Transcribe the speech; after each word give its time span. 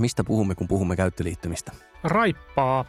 Mistä 0.00 0.24
puhumme, 0.24 0.54
kun 0.54 0.68
puhumme 0.68 0.96
käyttöliittymistä? 0.96 1.72
Raippaa. 2.04 2.84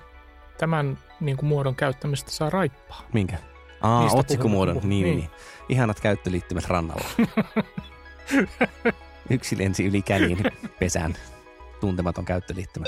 Tämän 0.58 0.98
niin 1.20 1.38
kuin, 1.38 1.50
muodon 1.50 1.76
käyttämistä 1.76 2.32
saa 2.32 2.50
raippaa. 2.50 3.02
Minkä? 3.14 3.38
Aa, 3.82 4.10
otsikkomuodon. 4.14 4.76
Niin, 4.76 4.90
niin, 4.90 5.18
niin. 5.18 5.30
Ihanat 5.70 6.00
käyttöliittymät 6.00 6.68
rannalla. 6.68 7.06
Yksi 9.30 9.58
lensi 9.58 9.86
yli 9.86 10.02
käliin 10.02 10.44
pesään. 10.80 11.16
Tuntematon 11.80 12.26
käyttöliittymä. 12.26 12.86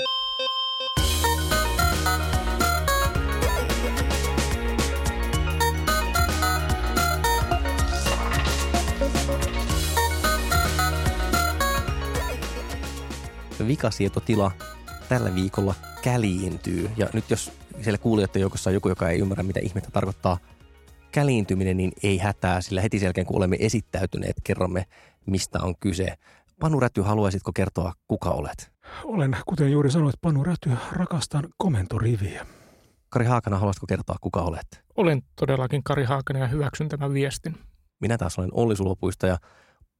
Vikasietotila 13.66 14.50
tällä 15.08 15.34
viikolla 15.34 15.74
käliintyy. 16.02 16.90
Ja 16.96 17.08
nyt 17.12 17.30
jos 17.30 17.52
siellä 17.80 17.98
kuulijoiden 17.98 18.40
joukossa 18.40 18.70
on 18.70 18.74
joku, 18.74 18.88
joka 18.88 19.08
ei 19.08 19.18
ymmärrä, 19.18 19.42
mitä 19.42 19.60
ihmettä 19.60 19.90
tarkoittaa 19.90 20.38
käliintyminen, 21.12 21.76
niin 21.76 21.92
ei 22.02 22.18
hätää, 22.18 22.60
sillä 22.60 22.80
heti 22.80 22.98
sen 22.98 23.06
jälkeen, 23.06 23.26
kun 23.26 23.36
olemme 23.36 23.56
esittäytyneet, 23.60 24.36
kerromme, 24.44 24.84
mistä 25.26 25.58
on 25.62 25.74
kyse. 25.80 26.14
Panu 26.60 26.80
Räty, 26.80 27.02
haluaisitko 27.02 27.52
kertoa, 27.54 27.92
kuka 28.08 28.30
olet? 28.30 28.72
Olen, 29.04 29.36
kuten 29.46 29.72
juuri 29.72 29.90
sanoit, 29.90 30.14
Panu 30.20 30.44
Räty, 30.44 30.70
rakastan 30.92 31.48
komentoriviä. 31.56 32.46
Kari 33.08 33.26
Haakana, 33.26 33.58
haluaisitko 33.58 33.86
kertoa, 33.86 34.16
kuka 34.20 34.42
olet? 34.42 34.82
Olen 34.96 35.22
todellakin 35.36 35.82
Kari 35.82 36.04
Haakana 36.04 36.38
ja 36.38 36.46
hyväksyn 36.46 36.88
tämän 36.88 37.14
viestin. 37.14 37.56
Minä 38.00 38.18
taas 38.18 38.38
olen 38.38 38.50
Olli 38.52 38.76
Sulopuista 38.76 39.26
ja 39.26 39.38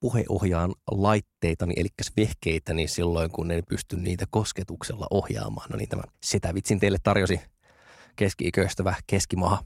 puheohjaan 0.04 0.74
laitteitani, 0.90 1.74
eli 1.76 1.88
vehkeitäni 2.16 2.88
silloin, 2.88 3.30
kun 3.30 3.50
en 3.50 3.62
pysty 3.68 3.96
niitä 3.96 4.24
kosketuksella 4.30 5.06
ohjaamaan. 5.10 5.70
No 5.70 5.76
niin, 5.76 5.88
tämä 5.88 6.02
sitä 6.22 6.54
vitsin 6.54 6.80
teille 6.80 6.98
tarjosi 7.02 7.40
keski-iköistävä 8.16 8.94
keskimaha. 9.06 9.64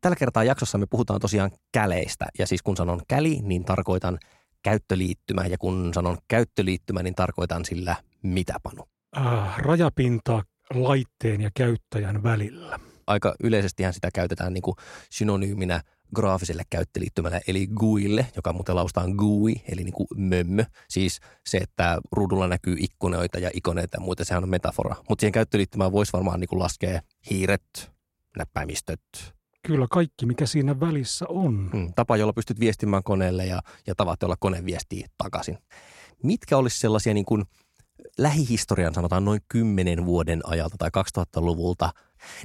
Tällä 0.00 0.16
kertaa 0.16 0.44
jaksossa 0.44 0.78
me 0.78 0.86
puhutaan 0.90 1.20
tosiaan 1.20 1.50
käleistä, 1.72 2.26
ja 2.38 2.46
siis 2.46 2.62
kun 2.62 2.76
sanon 2.76 3.00
käli, 3.08 3.40
niin 3.42 3.64
tarkoitan 3.64 4.18
käyttöliittymä, 4.62 5.46
ja 5.46 5.58
kun 5.58 5.90
sanon 5.94 6.18
käyttöliittymä, 6.28 7.02
niin 7.02 7.14
tarkoitan 7.14 7.64
sillä 7.64 7.96
mitä, 8.22 8.54
Panu? 8.62 8.84
Äh, 9.16 9.58
rajapinta 9.58 10.42
laitteen 10.74 11.40
ja 11.40 11.50
käyttäjän 11.54 12.22
välillä. 12.22 12.78
Aika 13.06 13.34
yleisestihän 13.42 13.94
sitä 13.94 14.08
käytetään 14.14 14.52
niin 14.52 14.62
kuin 14.62 14.76
synonyyminä– 15.10 15.80
graafiselle 16.14 16.62
käyttöliittymälle, 16.70 17.40
eli 17.46 17.66
GUIlle, 17.66 18.26
joka 18.36 18.52
muuten 18.52 18.76
laustaan 18.76 19.10
GUI, 19.10 19.62
eli 19.68 19.84
niin 19.84 19.92
kuin 19.92 20.06
mömmö. 20.16 20.64
Siis 20.88 21.20
se, 21.46 21.58
että 21.58 21.98
ruudulla 22.12 22.48
näkyy 22.48 22.76
ikkunoita 22.78 23.38
ja 23.38 23.50
ikoneita 23.54 23.96
ja 23.96 24.00
muita, 24.00 24.24
sehän 24.24 24.42
on 24.42 24.48
metafora. 24.48 24.96
Mutta 25.08 25.22
siihen 25.22 25.32
käyttöliittymään 25.32 25.92
voisi 25.92 26.12
varmaan 26.12 26.40
niin 26.40 26.48
kuin 26.48 26.58
laskea 26.58 27.00
hiiret, 27.30 27.92
näppäimistöt. 28.38 29.00
Kyllä 29.66 29.86
kaikki, 29.90 30.26
mikä 30.26 30.46
siinä 30.46 30.80
välissä 30.80 31.24
on. 31.28 31.70
Hmm, 31.72 31.92
tapa, 31.94 32.16
jolla 32.16 32.32
pystyt 32.32 32.60
viestimään 32.60 33.02
koneelle 33.02 33.46
ja, 33.46 33.60
ja 33.86 33.94
tavat, 33.94 34.22
jolla 34.22 34.36
kone 34.40 34.64
viestii 34.64 35.04
takaisin. 35.18 35.58
Mitkä 36.22 36.56
olisi 36.56 36.80
sellaisia 36.80 37.14
niin 37.14 37.24
kuin 37.24 37.44
lähihistorian 38.18 38.94
sanotaan 38.94 39.24
noin 39.24 39.40
10 39.48 40.06
vuoden 40.06 40.40
ajalta 40.44 40.76
tai 40.78 40.90
2000-luvulta– 41.18 41.90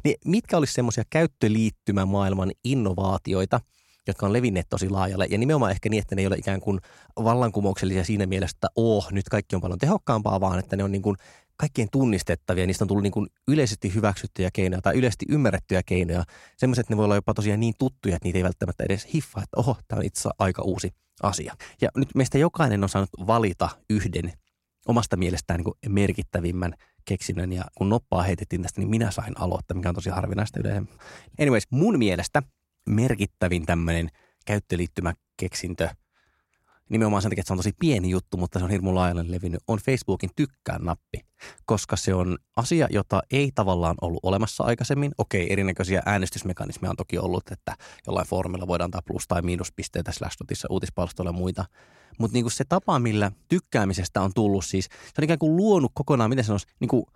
niin 0.03 0.15
mitkä 0.25 0.57
olisi 0.57 0.73
semmoisia 0.73 1.03
käyttöliittymämaailman 1.09 2.51
innovaatioita, 2.63 3.59
jotka 4.07 4.25
on 4.25 4.33
levinneet 4.33 4.67
tosi 4.69 4.89
laajalle. 4.89 5.27
Ja 5.29 5.37
nimenomaan 5.37 5.71
ehkä 5.71 5.89
niin, 5.89 6.01
että 6.01 6.15
ne 6.15 6.21
ei 6.21 6.27
ole 6.27 6.37
ikään 6.37 6.59
kuin 6.59 6.79
vallankumouksellisia 7.23 8.03
siinä 8.03 8.25
mielessä, 8.25 8.55
että 8.55 8.67
oh, 8.75 9.11
nyt 9.11 9.29
kaikki 9.29 9.55
on 9.55 9.61
paljon 9.61 9.79
tehokkaampaa, 9.79 10.39
vaan 10.39 10.59
että 10.59 10.75
ne 10.75 10.83
on 10.83 10.91
niin 10.91 11.01
kuin 11.01 11.15
kaikkien 11.57 11.87
tunnistettavia. 11.91 12.67
Niistä 12.67 12.83
on 12.83 12.87
tullut 12.87 13.03
niin 13.03 13.11
kuin 13.11 13.27
yleisesti 13.47 13.93
hyväksyttyjä 13.93 14.49
keinoja 14.53 14.81
tai 14.81 14.95
yleisesti 14.95 15.25
ymmärrettyjä 15.29 15.81
keinoja. 15.85 16.23
Semmoiset, 16.57 16.83
että 16.83 16.93
ne 16.93 16.97
voi 16.97 17.05
olla 17.05 17.15
jopa 17.15 17.33
tosiaan 17.33 17.59
niin 17.59 17.73
tuttuja, 17.79 18.15
että 18.15 18.25
niitä 18.25 18.39
ei 18.39 18.43
välttämättä 18.43 18.83
edes 18.83 19.07
hiffaa, 19.13 19.43
että 19.43 19.59
oho, 19.59 19.77
tämä 19.87 19.99
on 19.99 20.05
itse 20.05 20.29
aika 20.39 20.61
uusi 20.61 20.93
asia. 21.23 21.55
Ja 21.81 21.89
nyt 21.95 22.09
meistä 22.15 22.37
jokainen 22.37 22.83
on 22.83 22.89
saanut 22.89 23.09
valita 23.27 23.69
yhden 23.89 24.33
omasta 24.89 25.17
mielestään 25.17 25.61
niin 25.63 25.93
merkittävimmän 25.93 26.73
keksinnön 27.05 27.53
ja 27.53 27.63
kun 27.77 27.89
noppaa 27.89 28.23
heitettiin 28.23 28.61
tästä, 28.61 28.81
niin 28.81 28.89
minä 28.89 29.11
sain 29.11 29.33
aloittaa, 29.39 29.77
mikä 29.77 29.89
on 29.89 29.95
tosi 29.95 30.09
harvinaista 30.09 30.59
yleensä. 30.59 30.91
Anyways, 31.41 31.63
mun 31.69 31.97
mielestä 31.97 32.43
merkittävin 32.89 33.65
tämmöinen 33.65 34.09
käyttöliittymä 34.45 35.13
keksintö, 35.37 35.89
nimenomaan 36.89 37.21
sen 37.21 37.31
takia, 37.31 37.41
että 37.41 37.47
se 37.47 37.53
on 37.53 37.59
tosi 37.59 37.73
pieni 37.79 38.09
juttu, 38.09 38.37
mutta 38.37 38.59
se 38.59 38.65
on 38.65 38.71
hirmu 38.71 38.95
laajalle 38.95 39.31
levinnyt, 39.31 39.63
on 39.67 39.79
Facebookin 39.79 40.29
tykkään-nappi, 40.35 41.19
koska 41.65 41.95
se 41.95 42.13
on 42.13 42.37
asia, 42.55 42.87
jota 42.91 43.21
ei 43.31 43.51
tavallaan 43.55 43.95
ollut 44.01 44.19
olemassa 44.23 44.63
aikaisemmin. 44.63 45.11
Okei, 45.17 45.53
erinäköisiä 45.53 46.03
äänestysmekanismeja 46.05 46.89
on 46.89 46.97
toki 46.97 47.17
ollut, 47.17 47.43
että 47.51 47.75
jollain 48.07 48.27
foorumilla 48.27 48.67
voidaan 48.67 48.85
antaa 48.87 49.01
plus- 49.05 49.27
tai 49.27 49.41
miinuspisteitä 49.41 50.11
Slashdotissa, 50.11 50.67
uutispalstoilla 50.71 51.29
ja 51.29 51.33
muita– 51.33 51.65
mutta 52.19 52.33
niinku 52.33 52.49
se 52.49 52.63
tapa, 52.69 52.99
millä 52.99 53.31
tykkäämisestä 53.47 54.21
on 54.21 54.31
tullut 54.35 54.65
siis, 54.65 54.85
se 54.85 55.13
on 55.17 55.23
ikään 55.23 55.39
kuin 55.39 55.55
luonut 55.55 55.91
kokonaan, 55.93 56.29
miten 56.29 56.45
sanoisi, 56.45 56.67
niinku, 56.79 57.07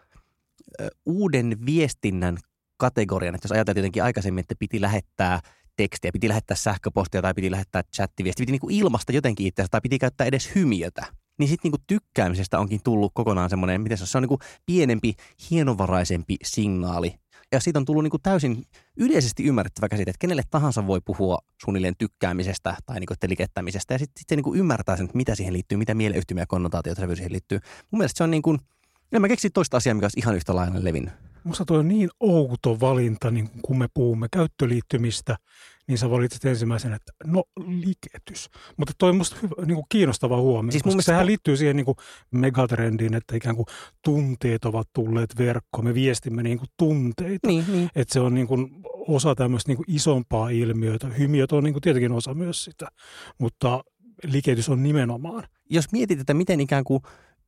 ö, 0.81 0.87
uuden 1.05 1.57
viestinnän 1.65 2.37
kategorian. 2.77 3.35
Että 3.35 3.45
jos 3.45 3.51
ajatellaan 3.51 3.79
jotenkin 3.79 4.03
aikaisemmin, 4.03 4.41
että 4.41 4.55
piti 4.59 4.81
lähettää 4.81 5.39
tekstiä, 5.75 6.11
piti 6.11 6.29
lähettää 6.29 6.57
sähköpostia 6.57 7.21
tai 7.21 7.33
piti 7.33 7.51
lähettää 7.51 7.83
chattiviestiä, 7.95 8.43
piti 8.43 8.51
niinku 8.51 8.69
ilmasta 8.71 9.11
jotenkin 9.11 9.47
itseänsä 9.47 9.69
tai 9.71 9.81
piti 9.81 9.99
käyttää 9.99 10.27
edes 10.27 10.55
hymiötä. 10.55 11.05
Niin 11.39 11.49
sitten 11.49 11.69
niinku 11.69 11.83
tykkäämisestä 11.87 12.59
onkin 12.59 12.79
tullut 12.83 13.11
kokonaan 13.15 13.49
semmoinen, 13.49 13.81
miten 13.81 13.97
se 13.97 14.03
on, 14.03 14.07
se 14.07 14.17
on 14.17 14.21
niinku 14.21 14.39
pienempi, 14.65 15.13
hienovaraisempi 15.51 16.35
signaali 16.43 17.15
ja 17.53 17.59
siitä 17.59 17.79
on 17.79 17.85
tullut 17.85 18.03
niin 18.03 18.11
kuin 18.11 18.21
täysin 18.21 18.65
yleisesti 18.97 19.43
ymmärrettävä 19.43 19.89
käsite, 19.89 20.09
että 20.09 20.19
kenelle 20.19 20.41
tahansa 20.51 20.87
voi 20.87 21.01
puhua 21.05 21.39
suunnilleen 21.63 21.95
tykkäämisestä 21.97 22.75
tai 22.85 22.99
niin 22.99 23.07
kuin 23.07 23.17
likettämisestä. 23.27 23.93
Ja 23.93 23.99
sitten 23.99 24.19
sit 24.19 24.29
se 24.29 24.35
niin 24.35 24.43
kuin 24.43 24.59
ymmärtää 24.59 24.97
sen, 24.97 25.05
että 25.05 25.17
mitä 25.17 25.35
siihen 25.35 25.53
liittyy, 25.53 25.77
mitä 25.77 25.93
mieleyhtymiä 25.93 26.41
ja 26.41 26.47
konnotaatioita 26.47 27.15
siihen 27.15 27.31
liittyy. 27.31 27.59
Mun 27.91 27.97
mielestä 27.99 28.17
se 28.17 28.23
on 28.23 28.31
niin 28.31 28.41
kuin, 28.41 28.59
en 29.11 29.21
mä 29.21 29.27
keksi 29.27 29.49
toista 29.49 29.77
asiaa, 29.77 29.93
mikä 29.93 30.05
olisi 30.05 30.19
ihan 30.19 30.35
yhtä 30.35 30.55
lailla 30.55 30.83
levinnyt. 30.83 31.13
Musta 31.43 31.65
toi 31.65 31.77
on 31.79 31.87
niin 31.87 32.09
outo 32.19 32.79
valinta, 32.79 33.31
niin 33.31 33.49
kun 33.61 33.77
me 33.77 33.87
puhumme 33.93 34.27
käyttöliittymistä, 34.31 35.35
niin 35.87 35.97
sä 35.97 36.09
valitset 36.09 36.45
ensimmäisen, 36.45 36.93
että 36.93 37.11
no 37.25 37.43
liketys. 37.57 38.49
Mutta 38.77 38.93
toi 38.97 39.09
on 39.09 39.17
musta 39.17 39.35
hyvä, 39.41 39.65
niin 39.65 39.75
kuin 39.75 39.85
kiinnostava 39.89 40.41
huomio, 40.41 40.71
siis 40.71 40.83
koska 40.83 41.01
sehän 41.01 41.25
liittyy 41.25 41.57
siihen 41.57 41.75
niin 41.75 41.85
kuin 41.85 41.95
megatrendiin, 42.31 43.13
että 43.13 43.35
ikään 43.35 43.55
kuin 43.55 43.65
tunteet 44.03 44.65
ovat 44.65 44.87
tulleet 44.93 45.37
verkkoon. 45.37 45.85
Me 45.85 45.93
viestimme 45.93 46.43
niin 46.43 46.57
kuin 46.57 46.69
tunteita. 46.77 47.47
Niin, 47.47 47.65
niin. 47.67 47.89
Että 47.95 48.13
se 48.13 48.19
on 48.19 48.33
niin 48.33 48.47
kuin 48.47 48.69
osa 49.07 49.35
tämmöistä 49.35 49.69
niin 49.69 49.77
kuin 49.77 49.91
isompaa 49.91 50.49
ilmiötä. 50.49 51.07
Hymiöt 51.07 51.51
on 51.51 51.63
niin 51.63 51.73
kuin 51.73 51.81
tietenkin 51.81 52.11
osa 52.11 52.33
myös 52.33 52.63
sitä, 52.63 52.87
mutta 53.37 53.83
liketys 54.23 54.69
on 54.69 54.83
nimenomaan. 54.83 55.43
Jos 55.69 55.91
mietit, 55.91 56.19
että 56.19 56.33
miten 56.33 56.59
ikään 56.59 56.83
kuin 56.83 57.01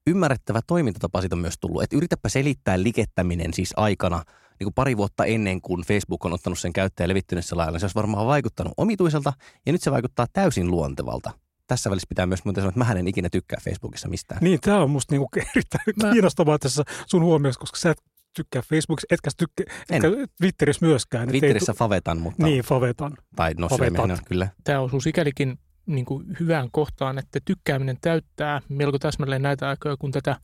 ymmärrettävä 0.08 0.60
toimintatapa 0.68 1.22
siitä 1.22 1.36
on 1.36 1.42
myös 1.42 1.58
tullut. 1.60 1.84
Että 1.84 1.96
yritäpä 1.96 2.30
selittää 2.30 2.84
likettäminen 2.84 3.54
siis 3.54 3.74
aikana 3.78 4.24
niin 4.60 4.66
kuin 4.66 4.74
pari 4.74 4.98
vuotta 4.98 5.26
ennen 5.26 5.62
kuin 5.62 5.82
Facebook 5.82 6.26
on 6.26 6.34
ottanut 6.34 6.60
sen 6.60 6.74
käyttäjä 6.74 7.08
levittyneessä 7.08 7.58
lailla. 7.58 7.80
Se 7.80 7.86
olisi 7.86 7.96
varmaan 7.96 8.28
vaikuttanut 8.28 8.74
omituiselta 8.78 9.34
ja 9.66 9.72
nyt 9.72 9.82
se 9.82 9.92
vaikuttaa 9.92 10.26
täysin 10.34 10.72
luontevalta. 10.72 11.32
Tässä 11.68 11.90
välissä 11.90 12.08
pitää 12.10 12.26
myös 12.26 12.46
muuten 12.46 12.62
sanoa, 12.62 12.70
että 12.70 12.94
mä 12.94 13.00
en 13.00 13.08
ikinä 13.08 13.30
tykkää 13.30 13.60
Facebookissa 13.64 14.10
mistään. 14.10 14.44
Niin, 14.44 14.60
tämä 14.62 14.80
on 14.80 14.90
musta 14.90 15.14
niinku 15.14 15.30
erittäin 15.56 15.84
mä... 16.04 16.12
kiinnostavaa 16.12 16.60
tässä 16.60 16.84
sun 17.08 17.24
huomiossa, 17.24 17.60
koska 17.60 17.78
sä 17.78 17.92
et 17.92 18.02
tykkää 18.36 18.62
Facebookissa, 18.62 19.08
etkä, 19.10 19.30
tykkää, 19.38 19.66
etkä 19.90 20.08
Twitterissä 20.38 20.86
myöskään. 20.86 21.28
Twitterissä 21.28 21.72
ei, 21.72 21.78
favetan, 21.78 22.22
mutta... 22.22 22.44
Niin, 22.44 22.64
favetan. 22.64 23.18
Tai 23.36 23.54
no 23.58 23.70
favetan. 23.70 24.18
kyllä. 24.26 24.48
Tämä 24.64 24.80
osuu 24.80 25.02
sikälikin 25.02 25.60
niin 25.86 26.06
kuin 26.06 26.26
hyvään 26.40 26.70
kohtaan, 26.72 27.18
että 27.18 27.40
tykkääminen 27.46 27.98
täyttää 28.02 28.62
melko 28.70 29.00
täsmälleen 29.00 29.42
näitä 29.42 29.70
aikoja, 29.70 29.98
kun 29.98 30.12
tätä 30.12 30.36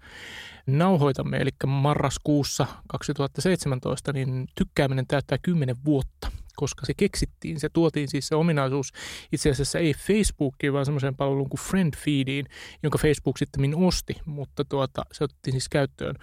nauhoitamme, 0.67 1.37
eli 1.37 1.49
marraskuussa 1.67 2.67
2017, 2.87 4.13
niin 4.13 4.47
tykkääminen 4.55 5.07
täyttää 5.07 5.37
10 5.41 5.75
vuotta. 5.85 6.31
koska 6.55 6.85
se 6.85 6.93
keksittiin. 6.97 7.59
Se 7.59 7.69
tuotiin 7.69 8.07
siis 8.07 8.27
se 8.27 8.35
ominaisuus 8.35 8.91
itse 9.31 9.49
asiassa 9.49 9.79
ei 9.79 9.93
Facebookiin, 9.93 10.73
vaan 10.73 10.85
semmoiseen 10.85 11.15
palveluun 11.15 11.49
kuin 11.49 11.61
Friend 11.61 11.93
Feediin, 11.97 12.45
jonka 12.83 12.97
Facebook 12.97 13.37
sitten 13.37 13.75
osti, 13.75 14.15
mutta 14.25 14.65
tuota, 14.65 15.05
se 15.11 15.23
otettiin 15.23 15.51
siis 15.51 15.69
käyttöön 15.69 16.15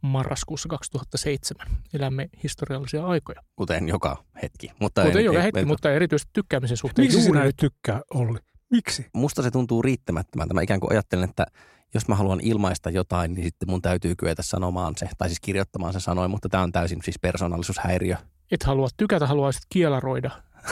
marraskuussa 0.00 0.68
2007. 0.68 1.66
Elämme 1.94 2.28
historiallisia 2.42 3.06
aikoja. 3.06 3.40
Kuten 3.56 3.88
joka 3.88 4.24
hetki. 4.42 4.70
Mutta 4.80 5.04
Kuten 5.04 5.24
joka 5.24 5.42
hetki, 5.42 5.64
mutta 5.64 5.92
erityisesti 5.92 6.30
tykkäämisen 6.32 6.76
suhteen. 6.76 7.04
Miksi 7.04 7.22
sinä 7.22 7.44
ei 7.44 7.52
tykkää, 7.60 8.00
Olli? 8.14 8.38
Miksi? 8.70 9.06
Musta 9.12 9.42
se 9.42 9.50
tuntuu 9.50 9.82
riittämättömältä. 9.82 10.54
Mä 10.54 10.62
ikään 10.62 10.80
kuin 10.80 10.92
ajattelen, 10.92 11.28
että 11.28 11.46
jos 11.94 12.08
mä 12.08 12.14
haluan 12.14 12.40
ilmaista 12.42 12.90
jotain, 12.90 13.34
niin 13.34 13.44
sitten 13.44 13.70
mun 13.70 13.82
täytyy 13.82 14.14
kyetä 14.14 14.42
sanomaan 14.42 14.94
se, 14.96 15.08
tai 15.18 15.28
siis 15.28 15.40
kirjoittamaan 15.40 15.92
se 15.92 16.00
sanoin, 16.00 16.30
mutta 16.30 16.48
tämä 16.48 16.62
on 16.62 16.72
täysin 16.72 16.98
siis 17.04 17.18
persoonallisuushäiriö. 17.18 18.16
Et 18.50 18.62
halua 18.62 18.88
tykätä, 18.96 19.26
haluaisit 19.26 19.62
kielaroida. 19.68 20.30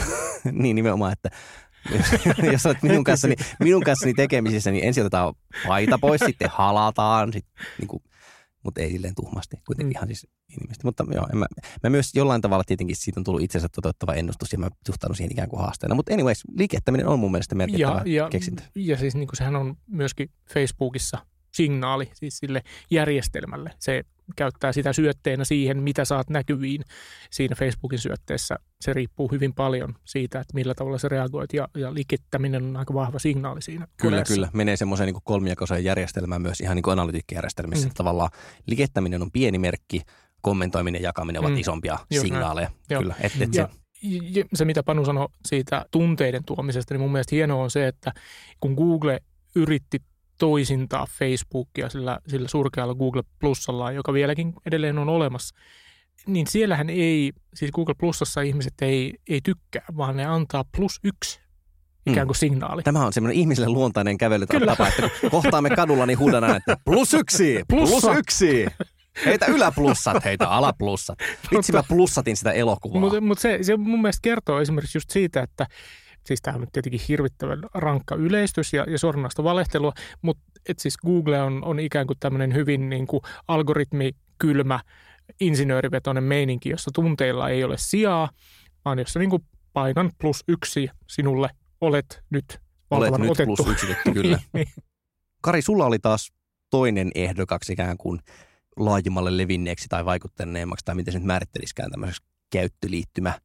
niin 0.51 0.75
nimenomaan, 0.75 1.13
että 1.13 1.29
jos 2.51 2.65
olet 2.65 2.83
minun 2.83 3.03
kanssani, 3.03 3.35
minun 3.59 3.83
kanssani 3.83 4.13
tekemisissä, 4.13 4.71
niin 4.71 4.83
ensin 4.83 5.03
otetaan 5.03 5.33
paita 5.67 5.97
pois, 5.97 6.21
sitten 6.25 6.49
halataan, 6.51 7.33
sitten 7.33 7.65
niin 7.77 7.87
kuin 7.87 8.03
mutta 8.67 8.81
ei 8.81 8.91
silleen 8.91 9.15
tuhmasti, 9.15 9.57
kuitenkin 9.67 9.87
mm. 9.87 9.97
ihan 9.97 10.07
siis 10.07 10.27
inhimillisesti. 10.49 10.85
Mutta 10.85 11.05
joo, 11.13 11.27
mä, 11.33 11.45
mä, 11.83 11.89
myös 11.89 12.11
jollain 12.15 12.41
tavalla 12.41 12.63
tietenkin 12.63 12.95
siitä 12.95 13.19
on 13.19 13.23
tullut 13.23 13.41
itsensä 13.41 13.67
toteuttava 13.75 14.13
ennustus 14.13 14.53
ja 14.53 14.59
mä 14.59 14.69
suhtaudun 14.85 15.15
siihen 15.15 15.31
ikään 15.31 15.49
kuin 15.49 15.59
haasteena. 15.59 15.95
Mutta 15.95 16.13
anyways, 16.13 16.43
liikettäminen 16.57 17.07
on 17.07 17.19
mun 17.19 17.31
mielestä 17.31 17.55
merkittävä 17.55 18.01
ja, 18.05 18.23
ja, 18.23 18.29
keksintö. 18.29 18.63
Ja 18.75 18.97
siis 18.97 19.15
niin 19.15 19.27
kuin 19.27 19.37
sehän 19.37 19.55
on 19.55 19.75
myöskin 19.87 20.29
Facebookissa 20.53 21.17
signaali 21.57 22.09
siis 22.13 22.37
sille 22.37 22.61
järjestelmälle. 22.91 23.71
Se 23.79 24.03
käyttää 24.35 24.71
sitä 24.71 24.93
syötteenä 24.93 25.45
siihen, 25.45 25.83
mitä 25.83 26.05
saat 26.05 26.29
näkyviin 26.29 26.81
siinä 27.31 27.55
Facebookin 27.55 27.99
syötteessä. 27.99 28.55
Se 28.81 28.93
riippuu 28.93 29.31
hyvin 29.31 29.53
paljon 29.53 29.95
siitä, 30.05 30.39
että 30.39 30.53
millä 30.53 30.75
tavalla 30.75 30.97
se 30.97 31.09
reagoit 31.09 31.53
ja, 31.53 31.67
ja 31.77 31.93
likittäminen 31.93 32.63
on 32.63 32.77
aika 32.77 32.93
vahva 32.93 33.19
signaali 33.19 33.61
siinä. 33.61 33.87
Kyllä, 33.97 34.11
koneessa. 34.11 34.33
kyllä. 34.33 34.49
Menee 34.53 34.77
semmoiseen 34.77 35.07
niin 35.07 35.21
kolmijakoiseen 35.23 35.83
järjestelmään 35.83 36.41
myös 36.41 36.61
ihan 36.61 36.75
niin 36.75 36.83
kuin 36.83 36.91
analytiikkajärjestelmissä. 36.91 37.87
Mm. 37.87 37.93
Tavallaan 37.93 38.29
likettäminen 38.65 39.21
on 39.21 39.31
pieni 39.31 39.59
merkki, 39.59 40.01
kommentoiminen 40.41 41.01
ja 41.01 41.07
jakaminen 41.07 41.39
ovat 41.39 41.53
mm. 41.53 41.59
isompia 41.59 41.99
Joo, 42.11 42.23
signaaleja. 42.23 42.71
Joo. 42.89 43.01
Kyllä, 43.01 43.15
et, 43.21 43.31
et 43.41 43.55
ja, 43.55 43.69
se... 43.93 44.45
se, 44.53 44.65
mitä 44.65 44.83
Panu 44.83 45.05
sanoi 45.05 45.27
siitä 45.45 45.85
tunteiden 45.91 46.43
tuomisesta, 46.45 46.93
niin 46.93 47.01
mun 47.01 47.11
mielestä 47.11 47.35
hienoa 47.35 47.63
on 47.63 47.71
se, 47.71 47.87
että 47.87 48.13
kun 48.59 48.73
Google 48.73 49.19
yritti 49.55 50.01
toisintaa 50.37 51.07
Facebookia 51.19 51.89
sillä, 51.89 52.19
sillä 52.27 52.47
surkealla 52.47 52.95
Google 52.95 53.23
Plusalla, 53.39 53.91
joka 53.91 54.13
vieläkin 54.13 54.53
edelleen 54.65 54.97
on 54.97 55.09
olemassa, 55.09 55.55
niin 56.27 56.47
siellähän 56.47 56.89
ei, 56.89 57.31
siis 57.53 57.71
Google 57.71 57.95
Plusassa 57.99 58.41
ihmiset 58.41 58.73
ei, 58.81 59.13
ei 59.29 59.41
tykkää, 59.43 59.85
vaan 59.97 60.17
ne 60.17 60.25
antaa 60.25 60.63
plus 60.77 60.99
yksi 61.03 61.39
ikään 62.11 62.27
kuin 62.27 62.35
signaali. 62.35 62.83
Tämä 62.83 63.05
on 63.05 63.13
semmoinen 63.13 63.39
ihmiselle 63.39 63.69
luontainen 63.69 64.17
kävelytapa, 64.17 64.87
että 64.87 65.09
kun 65.21 65.31
kohtaamme 65.31 65.69
kadulla, 65.69 66.05
niin 66.05 66.19
huudan 66.19 66.55
että 66.55 66.77
plus 66.85 67.13
yksi, 67.13 67.59
plus 67.69 68.03
yksi. 68.17 68.65
Heitä 69.25 69.45
yläplussat, 69.45 70.25
heitä 70.25 70.49
alaplussat. 70.49 71.19
Vitsi 71.51 71.73
mä 71.73 71.83
plussatin 71.83 72.37
sitä 72.37 72.51
elokuvaa. 72.51 72.99
Mutta 72.99 73.21
mut 73.21 73.39
se, 73.39 73.59
se 73.61 73.77
mun 73.77 74.01
mielestä 74.01 74.21
kertoo 74.21 74.61
esimerkiksi 74.61 74.97
just 74.97 75.09
siitä, 75.09 75.41
että 75.41 75.67
siis 76.27 76.41
tämä 76.41 76.55
on 76.55 76.61
nyt 76.61 76.69
tietenkin 76.71 77.01
hirvittävän 77.07 77.59
rankka 77.73 78.15
yleistys 78.15 78.73
ja, 78.73 78.85
ja 78.87 78.99
suoranaista 78.99 79.43
valehtelua, 79.43 79.93
mutta 80.21 80.43
et 80.69 80.79
siis 80.79 80.97
Google 80.97 81.41
on, 81.41 81.63
on 81.63 81.79
ikään 81.79 82.07
kuin 82.07 82.19
tämmöinen 82.19 82.53
hyvin 82.53 82.89
niin 82.89 83.07
kuin 83.07 83.21
algoritmikylmä, 83.47 84.79
insinöörivetoinen 85.39 86.23
meininki, 86.23 86.69
jossa 86.69 86.91
tunteilla 86.93 87.49
ei 87.49 87.63
ole 87.63 87.75
sijaa, 87.77 88.29
vaan 88.85 88.99
jossa 88.99 89.19
niin 89.19 89.29
kuin 89.29 89.43
painan 89.73 90.11
plus 90.21 90.43
yksi 90.47 90.89
sinulle 91.07 91.49
olet 91.81 92.23
nyt 92.29 92.59
Olet 92.91 93.17
nyt 93.17 93.31
otettu. 93.31 93.55
plus 93.55 93.67
yksitetty, 93.67 94.11
kyllä. 94.11 94.39
niin. 94.53 94.67
Kari, 95.41 95.61
sulla 95.61 95.85
oli 95.85 95.99
taas 95.99 96.31
toinen 96.69 97.11
ehdokaksi 97.15 97.73
ikään 97.73 97.97
kuin 97.97 98.19
laajemmalle 98.77 99.37
levinneeksi 99.37 99.87
tai 99.89 100.05
vaikuttaneemmaksi, 100.05 100.85
tai 100.85 100.95
miten 100.95 101.11
se 101.11 101.19
nyt 101.19 101.25
määrittelisikään 101.25 101.91
tämmöiseksi 101.91 102.23
käyttöliittymä 102.49 103.39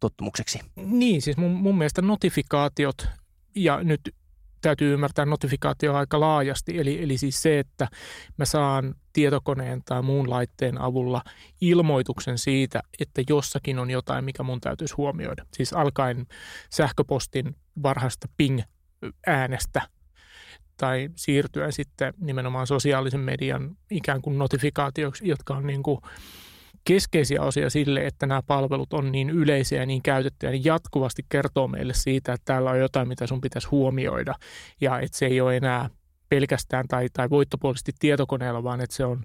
tottumukseksi. 0.00 0.60
Niin, 0.76 1.22
siis 1.22 1.36
mun, 1.36 1.50
mun 1.50 1.78
mielestä 1.78 2.02
notifikaatiot, 2.02 3.08
ja 3.54 3.82
nyt 3.82 4.14
täytyy 4.60 4.94
ymmärtää 4.94 5.24
notifikaatio 5.24 5.94
aika 5.94 6.20
laajasti, 6.20 6.78
eli, 6.78 7.02
eli 7.02 7.18
siis 7.18 7.42
se, 7.42 7.58
että 7.58 7.88
mä 8.36 8.44
saan 8.44 8.94
tietokoneen 9.12 9.82
tai 9.84 10.02
muun 10.02 10.30
laitteen 10.30 10.80
avulla 10.80 11.22
ilmoituksen 11.60 12.38
siitä, 12.38 12.82
että 13.00 13.22
jossakin 13.28 13.78
on 13.78 13.90
jotain, 13.90 14.24
mikä 14.24 14.42
mun 14.42 14.60
täytyisi 14.60 14.94
huomioida. 14.94 15.46
Siis 15.54 15.72
alkaen 15.72 16.26
sähköpostin 16.70 17.56
varhaista 17.82 18.28
ping-äänestä 18.36 19.82
tai 20.76 21.10
siirtyen 21.16 21.72
sitten 21.72 22.14
nimenomaan 22.18 22.66
sosiaalisen 22.66 23.20
median 23.20 23.76
ikään 23.90 24.22
kuin 24.22 24.38
notifikaatioksi, 24.38 25.28
jotka 25.28 25.54
on 25.54 25.66
niin 25.66 25.82
kuin 25.82 26.00
keskeisiä 26.84 27.42
osia 27.42 27.70
sille, 27.70 28.06
että 28.06 28.26
nämä 28.26 28.42
palvelut 28.42 28.92
on 28.92 29.12
niin 29.12 29.30
yleisiä 29.30 29.80
ja 29.80 29.86
niin 29.86 30.02
käytettyjä, 30.02 30.52
niin 30.52 30.64
jatkuvasti 30.64 31.22
kertoo 31.28 31.68
meille 31.68 31.94
siitä, 31.94 32.32
että 32.32 32.44
täällä 32.44 32.70
on 32.70 32.78
jotain, 32.78 33.08
mitä 33.08 33.26
sun 33.26 33.40
pitäisi 33.40 33.68
huomioida 33.68 34.34
ja 34.80 35.00
että 35.00 35.18
se 35.18 35.26
ei 35.26 35.40
ole 35.40 35.56
enää 35.56 35.90
pelkästään 36.28 36.88
tai, 36.88 37.08
tai 37.12 37.30
voittopuolisesti 37.30 37.92
tietokoneella, 37.98 38.62
vaan 38.62 38.80
että 38.80 38.96
se 38.96 39.04
on 39.04 39.24